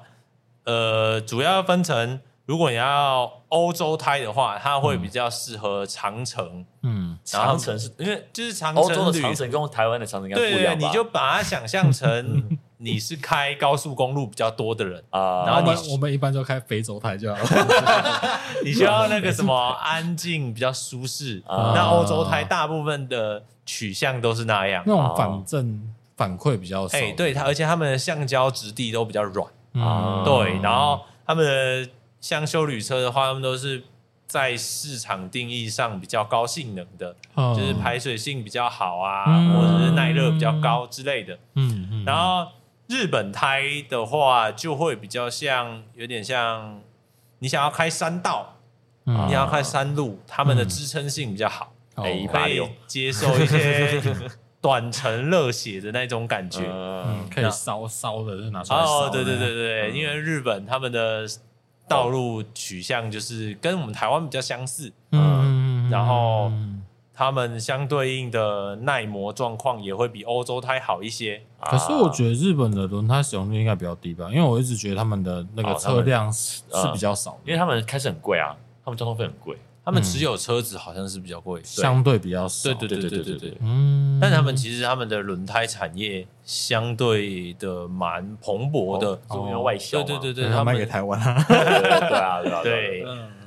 [0.66, 10.80] 呃，主要分成，如果你要欧洲胎的话，它会比较适合长城，嗯，长城是因为就是长城，欧洲的长城跟台湾的长城应该不一样吧？
[10.80, 12.56] 对，你就把它想象成。
[12.78, 18.40] 你是开高速公路比较多的人啊，然后你我们一般都开非洲胎就好了。
[18.62, 26.98] 你需要那个什么安静比较舒适，那欧洲胎大部分的取向都是那样，那种反正反馈比较少。
[26.98, 30.22] 哎，对它，而且他们的橡胶质地都比较软啊。
[30.22, 33.84] 对，然后他们的像修旅车的话，他们都是
[34.26, 37.16] 在市场定义上比较高性能的，
[37.56, 39.24] 就是排水性比较好啊，
[39.54, 41.38] 或者是耐热比较高之类的。
[41.54, 42.46] 嗯嗯，然后。
[42.88, 46.80] 日本胎的话，就会比较像，有点像
[47.40, 48.56] 你想要开山道，
[49.06, 52.28] 嗯、你要开山路，他们的支撑性比较好，可以
[52.86, 54.00] 接受一些
[54.62, 59.06] 短程热血的那种感觉，嗯、可以烧烧的就拿出来烧。
[59.06, 61.26] 哦，对对对对，嗯、因为日本他们的
[61.88, 66.52] 道路取向就是跟我们台湾比较相似，嗯，然后。
[67.18, 71.40] 他们相对应的耐磨状况也会比欧洲胎好一些。
[71.58, 74.28] 可是我觉得日本的轮胎使用率应该比较低吧？
[74.30, 76.62] 因为我一直觉得他们的那个车辆是
[76.92, 78.54] 比较少，因为他们开始很贵啊，
[78.84, 82.68] 他们交通费很贵，他们持有车子好像是比较贵，相对比较少。
[82.74, 83.56] 对对对对对对。
[83.60, 90.02] 嗯，但他们其实他们的轮胎产业相对的蛮蓬勃的，主要外销。
[90.02, 91.18] 对对对对，他卖给台湾。
[91.48, 91.56] 对
[92.18, 93.06] 啊对啊对。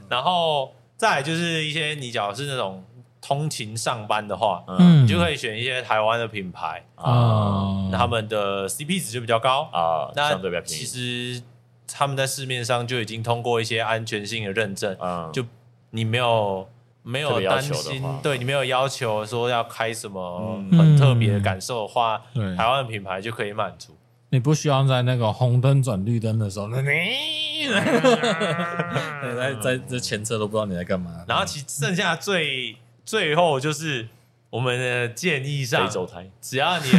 [0.10, 2.84] 然后再来就是一些你讲的是那种。
[3.22, 10.84] 通勤上班的话，嗯，你就可以选一些台湾的品牌啊，他们的 CP 值就比较高啊，那相对比较便宜。
[10.84, 11.42] 其实
[11.88, 15.44] 他们在市面上就已经通过一些安全性的认证，嗯，就
[15.92, 16.68] 你没有
[17.04, 22.22] 没有担心，对你没有要求说要开什么很特别的感受的话，
[22.58, 23.96] 台湾的品牌就可以满足。
[24.32, 26.76] 你不需要在那个红灯转绿灯的时候，你
[29.36, 31.26] 在在在前车都不知道你在干嘛。
[31.28, 32.78] 然后其剩下最。
[33.10, 34.08] 最后就是
[34.52, 35.90] 我们的建议上，
[36.40, 36.92] 只要你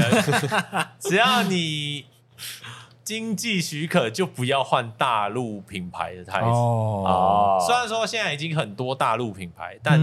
[0.98, 2.06] 只要你
[3.04, 6.46] 经济许可，就不要换大陆品牌的胎子。
[6.46, 10.00] 哦，虽然说现在已经很多大陆品牌，但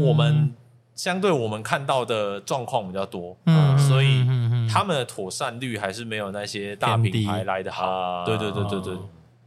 [0.00, 0.54] 我们
[0.94, 8.24] 相对我们看到的状况比较多，嗯，所以嗯，他们的妥善率还是没有那些大品牌来的好。
[8.24, 8.94] 对对对对对。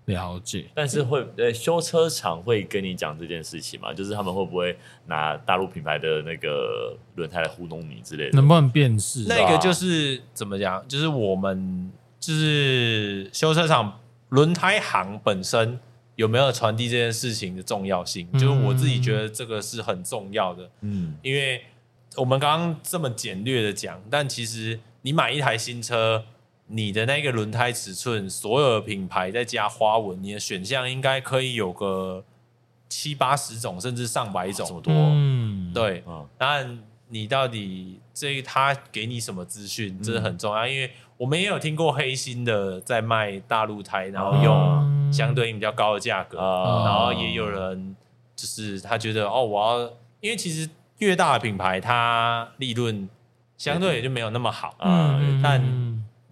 [0.06, 3.92] 了解，但是会呃，修车厂会跟你讲这件事情吗？
[3.92, 4.78] 就是他们会不会
[5.08, 8.36] 拿大陆品牌的那个轮胎来糊弄你之类的？
[8.36, 9.26] 能不能辨识？
[9.28, 10.88] 那个就是怎么讲？
[10.88, 14.00] 就是我们就是修车厂
[14.30, 15.80] 轮胎行本身
[16.16, 18.28] 有没有传递这件事情的重要性？
[18.32, 20.70] 嗯、就是我自己觉得这个是很重要的。
[20.82, 21.64] 嗯，因为
[22.16, 26.24] 我们刚刚这么简略的讲，但其实你买一台新车。
[26.68, 32.24] 你的那个轮胎尺寸，所有的品牌再加花纹，你的选项应该可以有个
[32.90, 34.94] 七八十种，甚至上百种，这么多。
[34.94, 36.04] 嗯，对。
[36.08, 40.66] 嗯，但你到底这他给你什么资讯，这是很重要。
[40.66, 47.96] 嗯，因为我们也有听过黑心的在卖大陆胎，然后用相对应比较高的价格，嗯，然后也有人
[48.36, 53.08] 就是他觉得哦，我要，因为其实越大的品牌，它利润
[53.56, 54.76] 相对也就没有那么好。
[54.80, 55.62] 嗯，但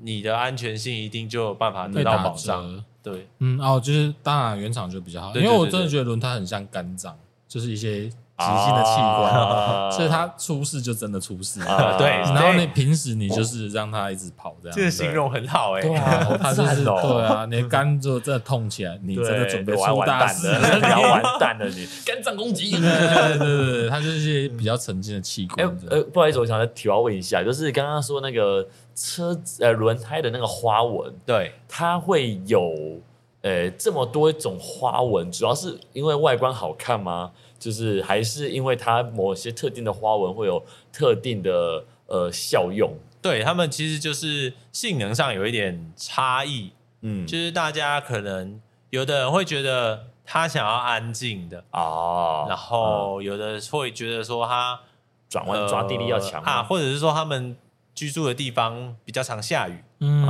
[0.04, 11.60] 你的安全性一定就有办法得到保障，对，嗯，哦，就是当然原厂就比较好，因为我真的觉得轮胎很像肝脏，就是一些急性的器官，所以它出事就真的出事，
[11.98, 12.10] 对。
[12.34, 15.96] 然后你平时你就是让它一直跑这样，这个形容很好哎，对。
[15.96, 21.88] 啊，它就是对啊，你的肝就真的痛起来，你真的准备出大事了， 你要完蛋了，你。
[22.06, 25.66] 肝脏攻击， 对对对对，它就是一些比较沉静的器官。
[25.90, 28.68] 呃，不好意思，我想再提问一下，就是刚刚说那个。
[28.96, 33.00] 车子呃轮胎的那个花纹，对，它会有
[33.42, 37.32] 呃这么多种花纹，主要是因为外观好看吗？
[37.58, 42.94] 就是还是因为它某些特定的花纹会有特定的呃效用？
[43.22, 54.82] 对，他们其实就是性能上有一点差异，嗯，就是大家可能有的人会觉得他想要安静的哦，然后有的会觉得说他
[55.30, 57.58] 转弯抓地力要强啊，或者是说他们。
[57.96, 60.26] 居住的地方比较常下雨，嗯，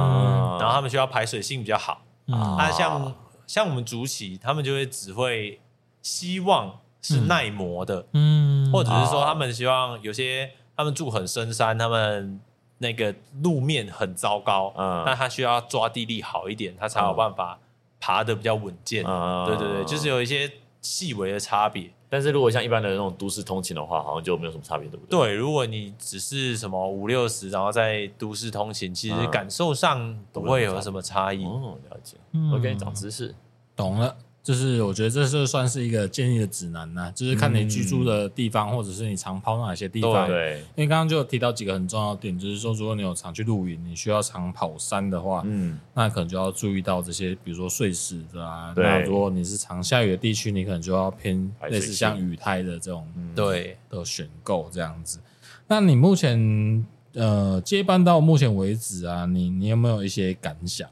[0.60, 2.58] 然后他们需要排水性比较好，那、嗯。
[2.58, 3.16] 啊、像
[3.48, 5.60] 像我们主骑，他们就会只会
[6.02, 12.40] 希望是耐磨的，嗯，或者是说他们希望有些他们住很深山，他们
[12.80, 17.60] 那个路面很糟糕，嗯，那他需要抓地力好一点，他才有办法
[18.00, 20.52] 爬得比较稳健，嗯，对对对，就是有一些
[20.82, 21.90] 细微的差别。
[22.14, 25.20] 但是如果像一般的那种都市通勤的话，好像就没有什么差别，对不对？
[25.20, 31.44] 对，如果你只是什么五六十，然后在都市通勤，其实感受上不会有什么差异。
[31.44, 32.18] 哦，了解。
[32.34, 33.34] 嗯、我给你长知识，
[33.76, 34.16] 懂了。
[34.44, 40.28] 就是我觉得这是算是一个建议的指南呐、啊，就是看你居住的地方，嗯、或者是你常跑哪些地方。
[40.28, 48.74] 对，因为刚刚就提到几个很重要的点，就是说，如果你有常去露营，你需要常跑山的话，嗯，那可能就要注意到这些，比如说碎石的啊。
[48.76, 48.84] 对。
[48.84, 55.20] 那如果你是常下雨的地区，你可能就要偏类似像雨胎的这种对的选购这样子。
[55.68, 60.90] 那你目前呃接班到目前为止啊，你你有没有一些感想、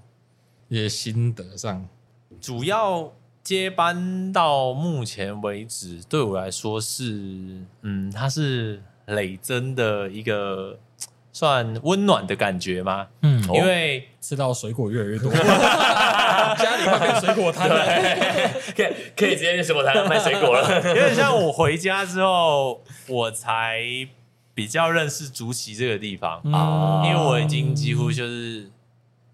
[0.69, 1.85] 一些心得上？
[2.39, 3.11] 主要。
[3.43, 10.77] 接班到目前为止，对我来说是，嗯，它是累增的一个
[11.33, 13.07] 算温暖的感觉吗？
[13.23, 17.83] 嗯，因为吃到水果越来越多， 家里快变水果摊了，
[18.75, 18.87] 可以
[19.17, 20.79] 可以直接去水果摊卖水果了。
[20.95, 23.81] 因为像我回家之后，我才
[24.53, 28.69] 比较认识竹崎这个地方啊，嗯、因为我已经几乎就是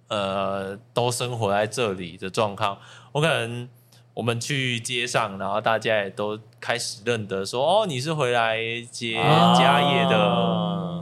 [0.07, 2.77] 呃都生活在这里的状况，
[3.11, 3.67] 我可能。
[4.17, 8.57] 我们去街上，然后大家也都开始认得说，说哦，你是回来
[8.89, 10.17] 接家业的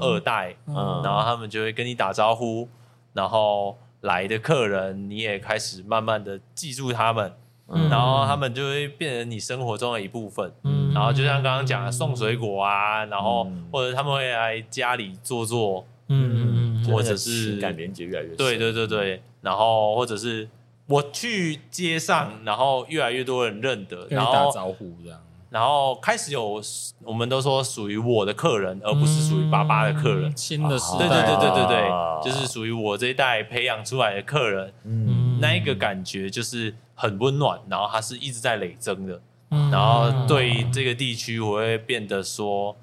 [0.01, 2.68] 二代，啊、然后他们就会跟你打招呼，
[3.13, 7.34] 然后来的客人你也开始慢慢的记住他们，
[7.70, 20.49] 嗯、然后他们就会变成你生活中的一部分，嗯、然后就像刚刚讲的送水果啊，然后或者他们会来家里坐坐，嗯，或者是情感连接越来越深，对对对对，然后或者是。
[20.88, 25.19] 我去街上，然后越来越多人认得，然后打招呼这样，
[25.49, 26.61] 然后开始有，
[27.03, 30.31] 我们都说属于我的客人，而不是属于爸爸的客人。
[30.38, 34.71] 新的时代，对对对对对对，就是属于我这一代培养出来的客人。
[34.83, 39.19] 嗯，那一个感觉就是很温暖，然后它是一直在累增的，
[39.49, 42.75] 然后对这个地区我会变得说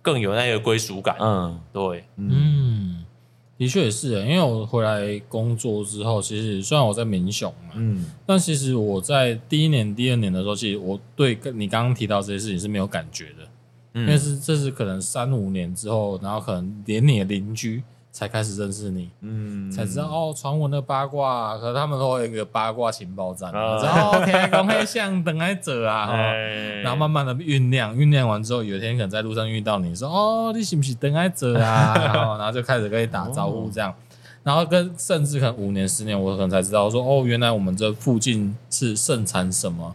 [0.00, 1.16] 更有那个归属感。
[1.20, 2.59] 嗯，对，嗯。
[3.60, 13.48] 的确也是，因为我回来工作之后，其实虽然我在民雄嘛，嗯，但其实我在第一年、第二年的时候，其实我对你刚刚提到这些事情是没有感觉的，
[13.92, 17.82] 嗯，因为是这是可能三五年之后，然后可能连你的邻居
[18.12, 26.12] 才开始认识你，嗯，才知道哦，传闻的八卦，可是他们都有一个八卦情报站，然后 OK，公开像等来者啊，
[26.82, 31.94] 然后慢慢的酝酿，酝酿完之后，有一天可能在路上遇到你说，哦，你是不是等来者啊？
[32.02, 33.94] 然后然后就开始跟你打招呼这样，
[34.42, 39.94] 然后跟甚至可能五年十年，我可能才知道说，哦，原来我们这附近是盛产什么，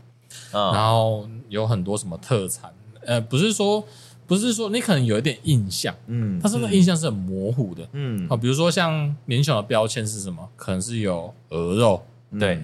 [0.52, 2.72] 然后有很多什么特产，
[3.06, 3.84] 呃，不是说。
[4.28, 10.48] 不是说你可能有一点印象，嗯，但是那印象是很模糊的，嗯，好，比如说像联想的标签是什么？
[10.56, 12.04] 可能是有鹅肉，
[12.40, 12.64] 对，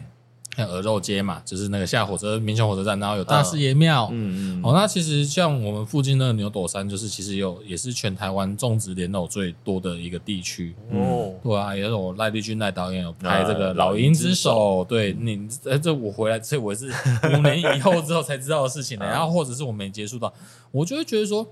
[0.55, 16.91] 像鹅肉街嘛，就是那个下火车民雄火车站，然后有大师爷庙，嗯嗯，哦，那其实像我们附近的牛斗山，就是其实有也是全台湾种植莲藕最多的一个地区，哦，对啊，也有赖丽君赖导演有拍这个《老鹰之手》，对你，哎，这我回来，这我是
[17.33, 20.33] 五年以后之后才知道的事情 呢，然后或者是我没接触到。
[20.71, 21.47] 我就会觉得说，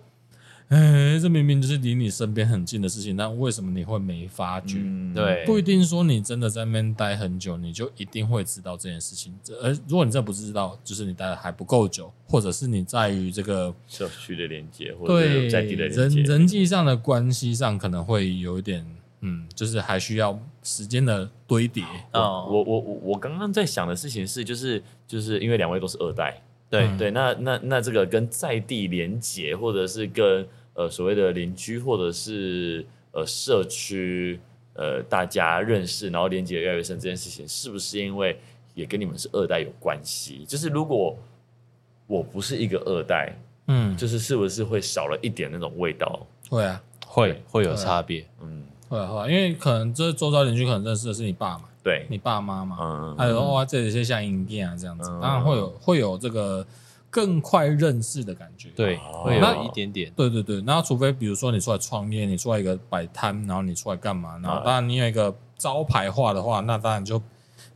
[0.70, 4.78] 哎，这明明就是离你身边很近的事情，那为什么你会没发觉？
[4.78, 9.34] 嗯、对，不一定说你真的在那边待很久，你就一定会知道这件事情。
[9.62, 18.86] 而如果你真的不知道，就是你待的还不够久，或者是你在于这个社区的连接，或者在地的人人际上的关系上，可能会有一点，
[19.22, 21.84] 嗯，就是还需要时间的堆叠。
[22.14, 26.42] 哦，我我我我刚刚在想的事情是，就是就是因为两位都是二代。
[26.70, 34.40] 对对，那那那这个跟在地连结，或者是跟呃所谓的邻居，或者是呃社区
[34.74, 38.40] 呃大家认识，然后连接越来越深，这件事情是不是因为
[38.76, 40.46] 也跟你们是二代有关系？
[40.46, 41.18] 就是如果
[42.06, 46.26] 我不是一个二代，嗯，就是是不是会少了一点那种味道？
[46.50, 51.66] 会啊，会会有差别，嗯，会啊会啊，因为可能这周遭邻居可能认识的是你爸嘛。
[51.82, 56.66] 对你爸妈嘛，还有哇，这里些像影片啊这样子，当然会有会有这个
[57.10, 60.62] 更快认识的感觉，对，会有一点点，对对对。
[60.68, 64.38] 然后除非比如说你出来创业，你出来一个摆摊，然后你出来干嘛？
[64.44, 67.22] 然后当然你有一个招牌化的话，那当然就。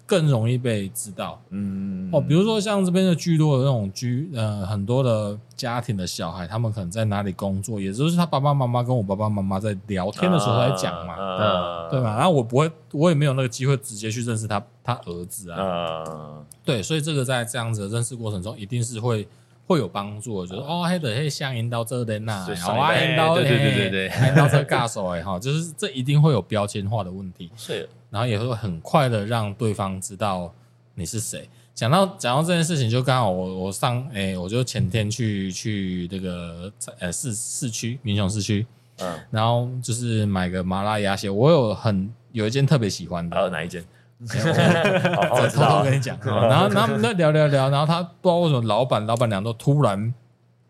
[0.05, 12.15] 更容易被知道，嗯哦，比如说像这边的居多的那种居，呃，很多的家庭的小孩，他们可能在哪里工作，也就是他爸爸妈妈跟我爸爸妈妈在聊天的时候在讲嘛，呃、对吧？
[12.17, 19.25] 然后我不会，我也没有那个机会直接去认识他他儿子啊，呃、对，所以这个在这样子的认识过程中，一定是会
[19.65, 27.89] 会有帮助的，就是哦，还得嘿像引导这边呐，好啊，引导对对对对对，引导这个手哎哈，就是这一定会有标签化的问题， 是。
[28.13, 30.53] 然后也会很快的让对方知道
[30.93, 31.49] 你是谁。
[31.73, 38.67] 讲到讲到这件事情，就刚好我我上诶，我就前天去去这个呃市市区民雄市区，
[38.99, 43.83] 嗯，然后就是买个麻辣鸭血，我有很有一件特别喜欢的，呃，哪一件？
[44.21, 46.15] 我 偷偷跟你讲。
[46.23, 50.13] 然后然后他们在聊聊聊，然后他不知道为什么老板老板娘都突然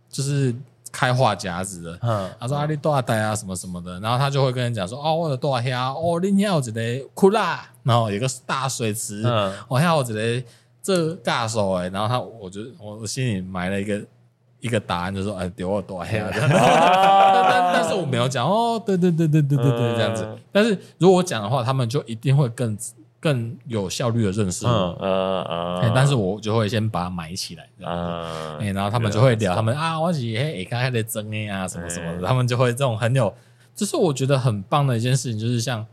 [0.10, 0.56] 就是。
[0.94, 10.46] 开话匣子的，嗯、他说阿里多少代啊什么什么的，然后他就会跟人讲说哦，我有多少虾哦，你遐有一个库拉，然后有个大水池，嗯、我遐有一个
[10.84, 14.00] 这尬手哎，然后他我就我我心里埋了一个
[14.60, 22.78] 一个答案，就说哎，丢我多少虾，但但是我没有讲哦，对对对对对对对这样子，嗯、但是如果我讲的话，他们就一定会更。
[23.24, 25.42] 更有效率的认识我，嗯
[25.80, 33.34] 嗯，但是我就会先把它埋起来，嗯，然后他们就会聊，他们啊，我是嘿，刚才在争哎啊，什么什么的，他们就会这种很有，
[33.74, 35.86] 就是我觉得很棒的一件事情，就是像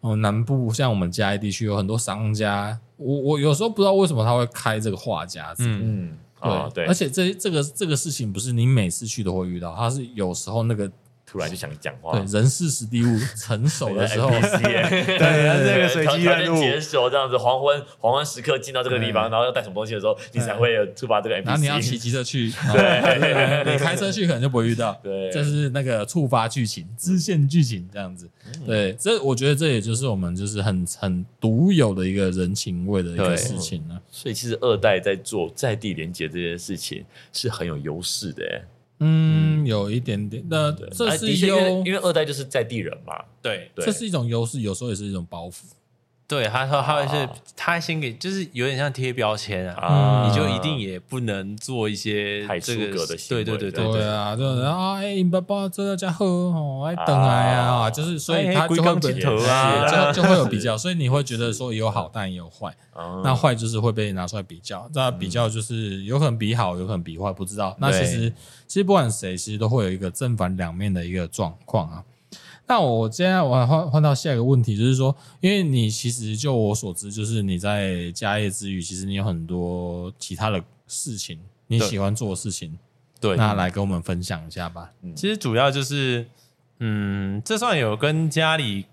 [0.00, 10.90] 哦南部，像我们嘉义地区有很多商家，我我有时候不知道为什么他会开这个话匣子，嗯，对对，而且这这个这个事情不是你每次去都会遇到，他是有时候那个。
[11.26, 14.30] 突然就想讲话，对，人事时地物成熟的 时候，
[14.62, 21.44] 对，这个随机任务，解锁这样子，黄昏黄昏时刻进到这个地方，然后要带什么东西的时候，你才会有触发这个 NPC。
[21.46, 28.28] 然后你要骑机车去， 对，你开车去可能就不会遇到，对，这是那个触发剧情、支线剧情这样子。
[28.66, 33.98] 对，这我觉得这也就是我们就是很很独有的一个人情味的一个事情呢。
[34.10, 38.62] 所以其实二代在做在地连接这件事情是很有优势的。
[39.04, 40.42] 嗯，有一点点。
[40.48, 43.14] 那这是优，因为二代就是在地人嘛。
[43.42, 45.62] 对，这是一种优势，有时候也是一种包袱。
[46.26, 53.44] 对，他说他会是，他先给，就是有点像贴标签啊，你就一定也不能做一些太出格的行为。
[53.44, 62.74] 对对对对啊，就是啊，哎，爸爸这家喝哦，哎，等来啊，就是所以他就会比较啊，就就会有比较， 所以你会觉得说有好，但也有坏。
[63.22, 67.76] 那坏就是会被拿出来比较，那比较就是有可能比好，有可能比坏，不知道。
[67.78, 68.32] 那其实
[68.66, 72.02] 其实不管谁，其实都会有一个正反两面的一个状况啊。
[72.66, 82.78] 那我现在我换换到下一个问题，就是说，因为你其实就我所知，就是你在家业之余，其实你有很多其他的事情，你喜欢做的事情，
[83.20, 84.90] 对，那来跟我们分享一下吧。
[85.14, 86.26] 其实主要就是
[86.78, 88.86] 嗯，这算有跟家里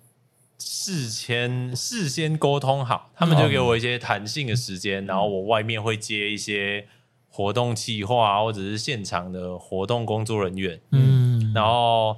[0.59, 6.85] 事前事先沟通好，他们就给我一些弹性的时间，嗯、然后我外面会接一些
[7.29, 12.17] 活动企划或者是现场的活动工作人员，嗯，然后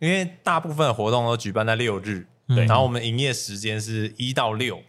[0.00, 4.80] 因为大部分的活动都举办在六日，对、嗯，然后我们营业时间是一到六，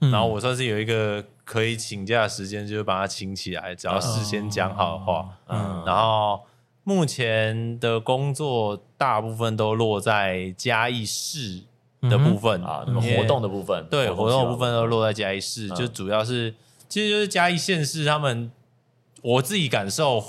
[0.00, 6.40] 嗯，然后我算是有一个可以请假的时间，就是把它请起来，只要事先讲好的话，嗯，嗯，然后。
[6.86, 11.62] 目前的工作大部分都落在嘉义市
[12.02, 12.62] 的部分。
[12.62, 16.54] 啊，活动的部分，对，活动的部分都落在嘉义市，就主要是，
[16.86, 18.52] 其实就是嘉义县市，他们
[19.22, 20.22] 我自己感受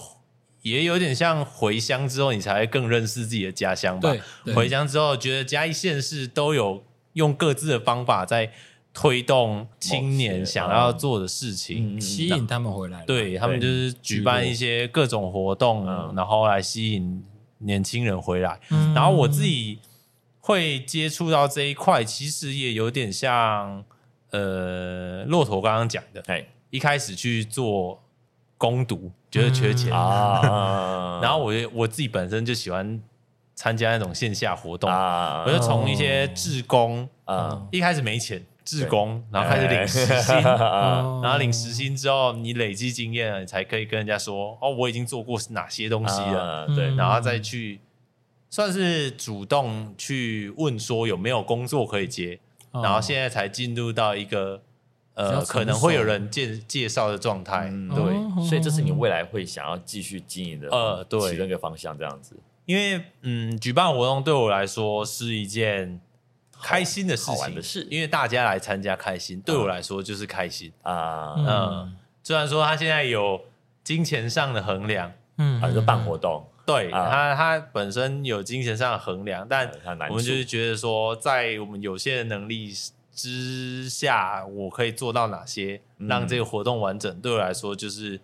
[0.65, 4.13] 也有点像回乡之后，你才会更认识自己的家乡吧。
[4.53, 6.83] 回乡之后，觉得嘉义县市都有
[7.13, 8.51] 用各自的方法在。
[8.97, 13.03] 推动青年想要做的事情，吸引他们回来。
[13.03, 15.85] 对，他们就是举办一些各种活动，
[16.15, 17.21] 然后来吸引
[17.57, 18.57] 年轻人回来。
[18.95, 19.79] 然后我自己
[20.39, 23.83] 会接触到这一块，其实也有点像
[24.31, 28.01] 呃，骆驼刚刚讲的，哎，一开始去做
[28.57, 29.91] 工读，觉得缺钱。
[29.95, 33.01] 啊，然后我我自己本身就喜欢
[33.55, 38.45] 参加那种线下活动，我就从一些志工啊，一开始没钱。
[38.65, 47.79] 志工，然后开始领时薪， 然后领时薪之后，你累积经验了，你才可以跟人家说，哦，我已经做过哪些东西了，对，然后再去
[48.49, 52.39] 算是主动去问说有没有工作可以接，
[52.71, 54.59] 然后现在才进入到一个
[55.13, 61.31] 呃可能会有人介介绍的状态，对，所以这是你未来会想要继续经营的呃对。
[61.31, 62.35] 其中一个方向这样子，
[62.65, 66.01] 因为嗯，举办活动对我来说是一件。
[66.57, 70.71] 开心的事情，的事，因为大家来参加开心，对我来说就是开心。
[70.81, 71.35] 啊。
[71.37, 73.39] 嗯，虽然说他现在有
[73.83, 79.69] 金钱上的衡量，嗯，啊，就办活动，对他他本身有金钱上的衡量，但
[80.09, 82.73] 我们就是觉得说，在我们有限的能力
[83.15, 88.19] 之下，我可以做到哪些，让这个活动完整，对我来说就是。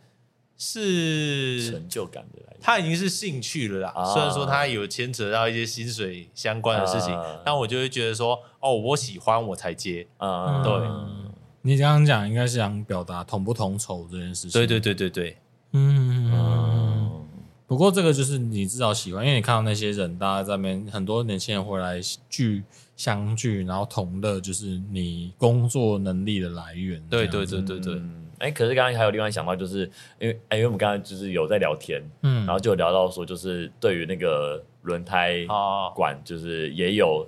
[0.63, 4.05] 是成就感的来，他已经是兴趣了啦。
[4.13, 10.05] 虽然说它有牵扯到一些薪水相关的事情，但我就会觉得说，哦，我喜欢我才接。
[10.19, 10.71] 嗯，对。
[11.63, 14.51] 你刚刚讲应该是想表达同不同酬这件事情。
[14.51, 15.37] 对对对对对。
[15.71, 17.25] 嗯。
[17.65, 21.99] 不过这个就是你至少喜欢，因为你看到那些人，大家在那边很多年轻人回来
[22.29, 22.63] 聚
[23.01, 27.01] 相聚，然后同乐，就是你工作能力的来源。
[27.09, 27.99] 对对对对对。
[28.37, 35.43] 哎，可是刚刚还有另外想到，就是因为哎，因为我们刚刚就是有在聊天，嗯，然后就有聊到说，就是对于那个轮胎
[35.95, 37.27] 管，就是也有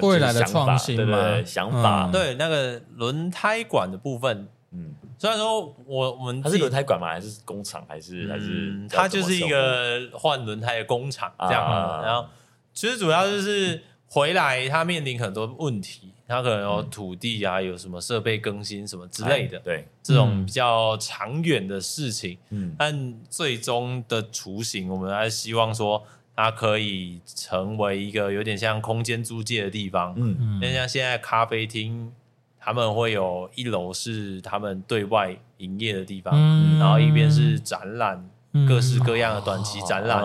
[0.00, 7.08] 未来的创新对对，想法，对那个轮胎管的部分，嗯，虽然说我我们它是轮胎管吗？
[7.08, 7.84] 还是工厂？
[7.86, 12.26] 还是还是它就是一个换轮胎的工厂这样，然后
[12.72, 13.82] 其实主要就是
[14.12, 16.10] 回来，他面临很多问题。
[16.28, 22.36] 他可能有土地啊，有什么设备更新什么之类的，对这种比较长远的事情。
[22.50, 26.02] 嗯，但最终的雏形，我们还是希望说，
[26.36, 30.14] 它可以成为一个有点像空间租借的地方。
[30.16, 32.10] 嗯嗯，那像现在咖啡厅，
[32.58, 36.34] 他们会有一楼是他们对外营业的地方，
[36.78, 38.30] 然后一边是展览
[38.66, 40.22] 各式各样的短期展览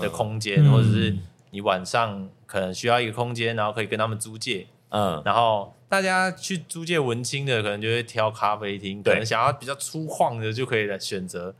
[0.00, 1.14] 的空间，或者是
[1.50, 4.66] 你晚上可能需要一个空间，然后可以跟他们租借。
[4.88, 11.54] 嗯，然后大家去租借文青的，可能就会挑咖啡厅；可能想要比较粗犷的，就可以来选择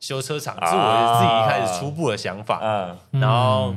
[0.00, 0.56] 修车厂。
[0.60, 2.58] 这是我自己一开始初步的想法。
[2.60, 3.72] 嗯，然后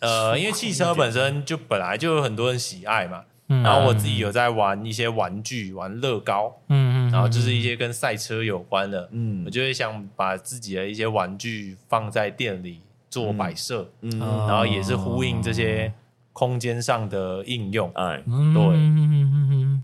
[0.00, 3.24] 呃，因为汽车本身就本来就有很多人喜爱嘛。
[3.46, 6.58] 然后我自己有在玩一些玩具，玩乐高。
[6.68, 9.08] 嗯嗯，然后就是一些跟赛车有关的。
[9.12, 12.80] 嗯，我就会想把自己的一些玩具放在店里
[13.12, 13.88] 做摆设。
[14.00, 15.92] 嗯，然后也是呼应这些。
[16.34, 18.64] 空间上的应用，哎，对，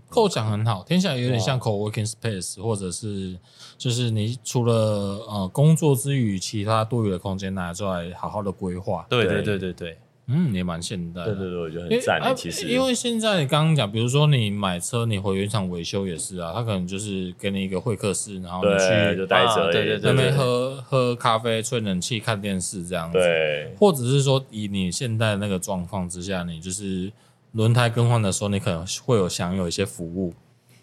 [0.09, 3.37] 构想很好，听起来有点像 co-working space，或者是
[3.77, 4.73] 就是你除了
[5.29, 9.05] 呃工作之余，其他多余的空间拿出来好好的规划。
[9.07, 9.99] 对对对对对。
[10.29, 11.25] 嗯，也蛮现代。
[11.25, 12.35] 对对对，我觉得很赞。
[12.35, 23.17] 其实，因为现在你刚刚讲，比如说你买车，你回原厂维修也是啊，他可能就是给你一个会客室，然后你去就待着，对对对，那边喝喝咖啡、吹冷气、看电视这样子。
[23.17, 23.73] 对。
[23.77, 27.11] 或者是说，以你现在那个状况之下，你就是
[27.53, 30.33] 轮胎更换的时候，你可能会有享有一些服务。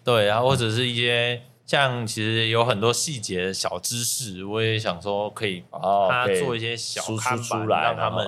[0.03, 5.77] 对啊，或者是一些像其实有很多细节的小知识，我也想说可以把
[6.09, 7.37] 它做一些小看
[7.67, 8.25] 板，让他们。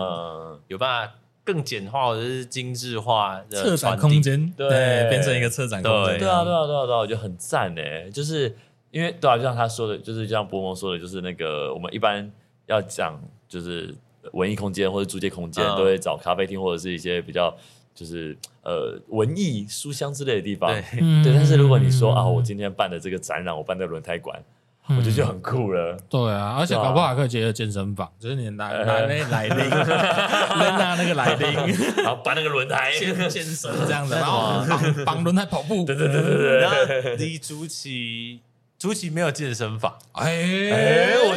[0.68, 1.14] 有办法
[1.44, 6.20] 更简化或者是精致化的策展空间，对，变成一个策展空间。
[6.20, 8.08] 对啊，对啊，对啊，对啊，我觉得很赞诶。
[8.14, 8.56] 就是
[8.92, 12.32] 因为对啊，就像他说的，就是就像博蒙说的，就是那个我们一般
[12.68, 13.96] 要讲，就是
[14.34, 17.56] 文艺空间或者租借空间，都会找咖啡厅或者是一些比较
[18.00, 20.72] 就是呃文艺书香之类的地方。
[20.72, 24.42] 对，但是如果你说啊，我今天办的这个展览，我办在轮胎馆。
[24.92, 31.48] 我觉得就很酷了，对啊，而且搞不好还可以结合健身房，就是你拿拿那来拎，拿那个来拎，
[32.02, 32.92] 然后搬那个轮胎。
[32.98, 36.58] 健健身这样子，然后 绑绑轮胎跑步，对对对对对。
[36.58, 36.76] 然后
[37.20, 38.40] 李竹崎，
[38.80, 40.32] 竹崎没有健身房，哎，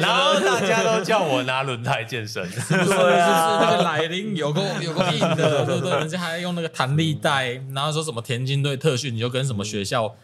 [0.00, 5.90] 然后大家都叫我拿轮胎健身， 对啊，那个来临有个 有个硬的，对不对？
[5.98, 10.14] 人家还用那个弹力带，然后说什么田径队特训，你就跟什么学校。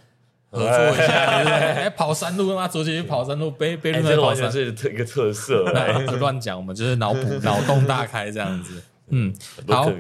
[0.51, 1.59] 合作一下，对不对？
[1.59, 5.63] 哎，跑山路嘛，出去跑山路，背背轮胎跑山，这是特一个特色。
[6.09, 8.83] 不乱讲，我们就是脑补、脑洞大开这样子。
[9.11, 9.35] 嗯，
[9.67, 9.91] 好，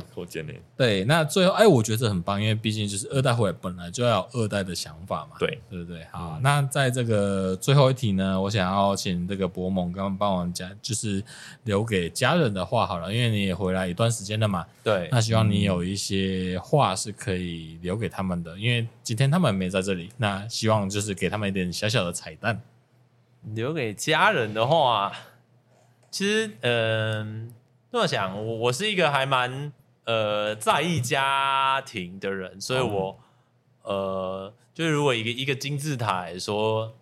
[0.76, 6.04] 对，那最后，哎，我觉得这很棒，因为毕竟就是二代回来本来就要有二代的想法嘛，对，对不对？
[6.12, 11.22] 好，嗯、那在这个最后一题呢，我想要请这个博蒙刚刚帮我们讲，就是
[11.64, 22.60] 留给家人的话好了，因为你也回来一段时间了嘛，对，那希望你有一些话是可以留给他们的，因为今天他们没在这里，那希望就是给他们一点小小的彩蛋。
[23.54, 25.12] 留给家人的话，
[26.10, 27.57] 其实，嗯、呃。
[27.90, 29.72] 这么想，我我是一个还蛮
[30.04, 33.18] 呃在意家庭的人，所以我
[33.82, 36.94] 呃，就是如果一个一个金字塔来说，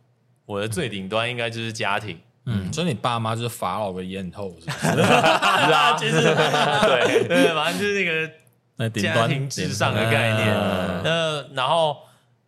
[0.44, 2.20] 我的最顶端应该就是家庭。
[2.44, 5.02] 嗯，所以你爸妈就是法老的艳后，是不是？
[5.02, 8.30] 是啊， 其实对 对，反正就是
[8.76, 10.46] 那个家庭至上的概念。
[11.02, 11.98] 那然后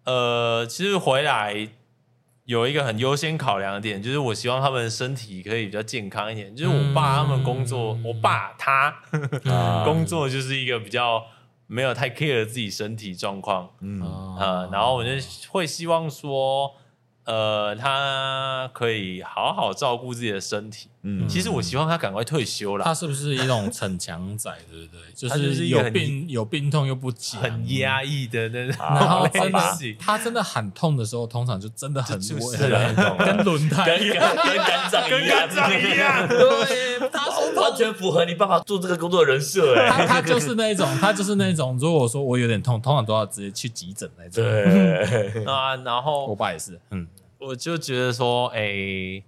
[0.05, 1.69] 呃，其实回来。
[2.49, 6.57] 有一个很优先考量的点，就是我希望他们身体可以比较健康一点。
[6.57, 8.95] 就是我爸他们工作，嗯、我爸他、
[9.45, 11.23] 嗯、工作就是一个比较
[11.67, 15.11] 没有太 care 自己身体状况，嗯啊、嗯，然后我就
[15.51, 16.75] 会希望说。
[17.25, 20.89] 呃，他可以好好照顾自己的身体。
[21.21, 22.85] 嗯，其实我希望他赶快退休了。
[22.85, 25.01] 他是不是一种逞强仔，对不对？
[25.17, 28.77] 就是有病有病痛又不讲，很压抑的那种。
[28.79, 32.59] 然后真的，他真的喊痛的时候，通常就真的很稳，
[33.19, 36.29] 跟轮胎、跟跟肝脏、跟肝脏一样。
[36.29, 37.29] 对，他
[37.61, 39.75] 完全符合你爸爸做这个工作的人设。
[39.75, 44.29] 哎，他他就是那种，他就是那种，如果说我有点痛，通常都要直接去急诊来。
[44.29, 47.07] 对 啊，然后我爸也是，嗯。
[47.41, 49.25] 我就觉得说，哎、欸，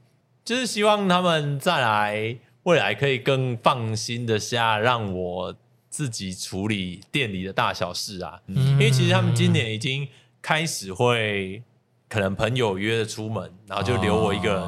[0.50, 5.54] 就是希望他们再来，未来可以更放心的下，让我
[5.88, 8.40] 自己处理店里的大小事啊。
[8.48, 10.08] 嗯、因为其实他们今年已经
[10.42, 11.62] 开始会，
[12.08, 14.60] 可能朋友约着出门，然后就留我一个人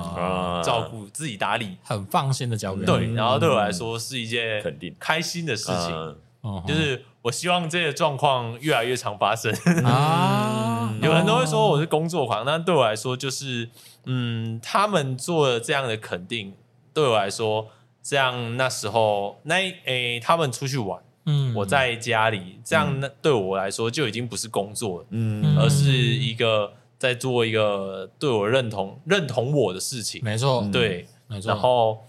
[0.62, 2.86] 照顾自己打理，很放心的交给。
[2.86, 6.16] 对，然后对我来说是一件肯定开心的事情，
[6.64, 7.06] 就是。
[7.22, 9.54] 我希望这个状况越来越常发生
[9.84, 10.92] 啊！
[11.00, 13.70] 有人都会说我是工作狂，但对我来说，就是
[14.04, 16.54] 嗯，他们做了这样的肯定，
[16.92, 17.68] 对我来说，
[18.02, 31.48] 这样那时候那诶、欸，他们出去玩，嗯，我在家里，这样那对我来说就已经不是工作了，嗯，而是一个在做一个对我认同认同我的事情，没错，对，没错。
[31.48, 32.04] 然后，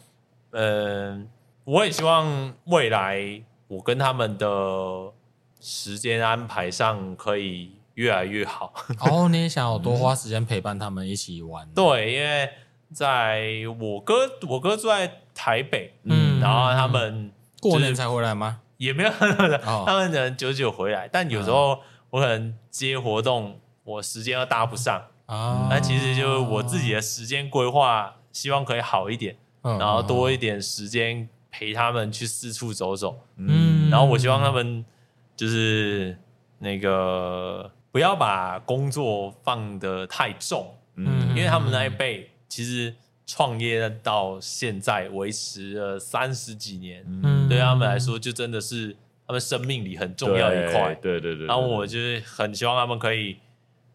[0.52, 1.26] 嗯、呃，
[1.66, 3.44] 我也希望未来。
[3.70, 4.48] 我跟他们的
[5.60, 8.74] 时间安排上可以越来越好。
[9.00, 11.68] 哦，你也想要多花时间陪伴他们一起玩？
[11.74, 12.50] 对，因为
[12.92, 13.44] 在
[13.80, 18.62] 我哥，我哥住在台北，嗯，然后他们过年才回来吗？
[18.78, 19.10] 也没有，
[19.86, 21.80] 他们可能久久回来，但有时候
[22.10, 25.68] 我可能接活动，我时间又搭不上啊。
[25.70, 31.30] 那其实就是我自己的时间规划，希望可以好一点，然后多一点时间。
[31.56, 34.84] 陪他们去四处走走，嗯，然后我希望他们
[35.36, 36.18] 就是
[36.58, 42.94] 那个不要把工作放得太重，嗯，因为他们那一辈其实
[43.28, 48.98] 创业到现在维持了三十几年，嗯，对他们来说就真的是
[49.28, 51.46] 他们生命里很重要一块，对对对。
[51.46, 53.38] 然后我就是很希望他们可以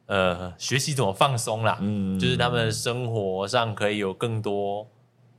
[0.06, 4.86] 呃学习怎么放松啦，嗯，就是他们生活上可以有更多。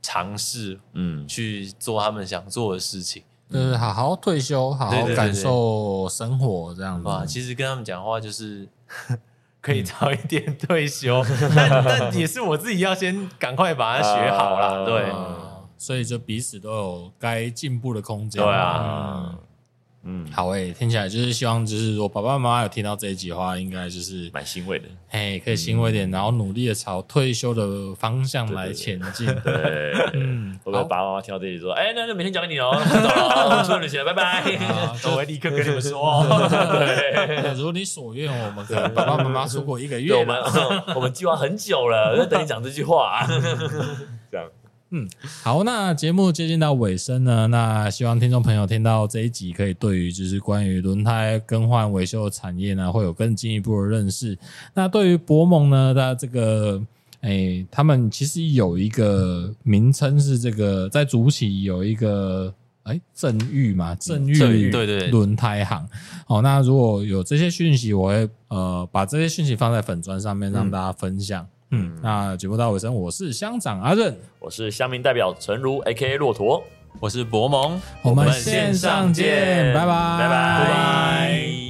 [0.02, 7.08] 尝试，嗯，去做他们想做的事情，就是好好退休，好好感受生活这样子。
[7.08, 8.68] 哇，其实跟他们讲话就是
[9.60, 11.22] 可以早一点退休，
[11.54, 15.12] 但但也是我自己要先赶快把它学好了，对，
[15.76, 18.42] 所以就彼此都有该进步的空间。
[18.42, 19.34] 对啊。
[20.02, 29.26] 嗯，好诶、欸，听起来就是希望，就是说爸爸妈妈有听到这一集的话，应该就是蛮欣慰的，哎，可以欣慰一点，嗯、然后努力的朝退休的方向来前进。
[29.44, 34.42] 对， 嗯，会不会爸爸妈妈听到这里说，哎好，那就每天讲给你哦， 走了，出去旅行了，拜拜。
[35.04, 40.42] 我会 立刻跟你们说，对，如果你所愿，我们可能爸爸妈妈出国一个月，我们
[40.96, 43.26] 我们计划很久了，在等你讲这句话。
[44.30, 44.48] 这样。
[44.92, 45.08] 嗯，
[45.44, 54.36] 好，那节目接近到尾声呢，那希望听众朋友听到这一集，可以对于就是关于轮胎更换维修的产业呢，会有更进一步的认识。
[54.74, 56.82] 那对于博盟呢，它这个，
[57.20, 62.52] 哎、欸，他们其实有一个名称是这个，在主起有一个，
[62.82, 65.88] 诶、欸，正裕嘛，正裕对对轮胎行。
[66.26, 71.44] 好，那如果有这些讯息，我会呃把这些讯息放在粉砖上面，让大家分享。
[71.44, 76.16] 嗯嗯，那节目到尾声，我是乡长阿任，我是乡民代表陈如，A.K.A.
[76.16, 76.62] 骆驼，
[76.98, 80.64] 我是博蒙，我们线上见，拜拜，拜拜。
[80.64, 81.69] 拜拜。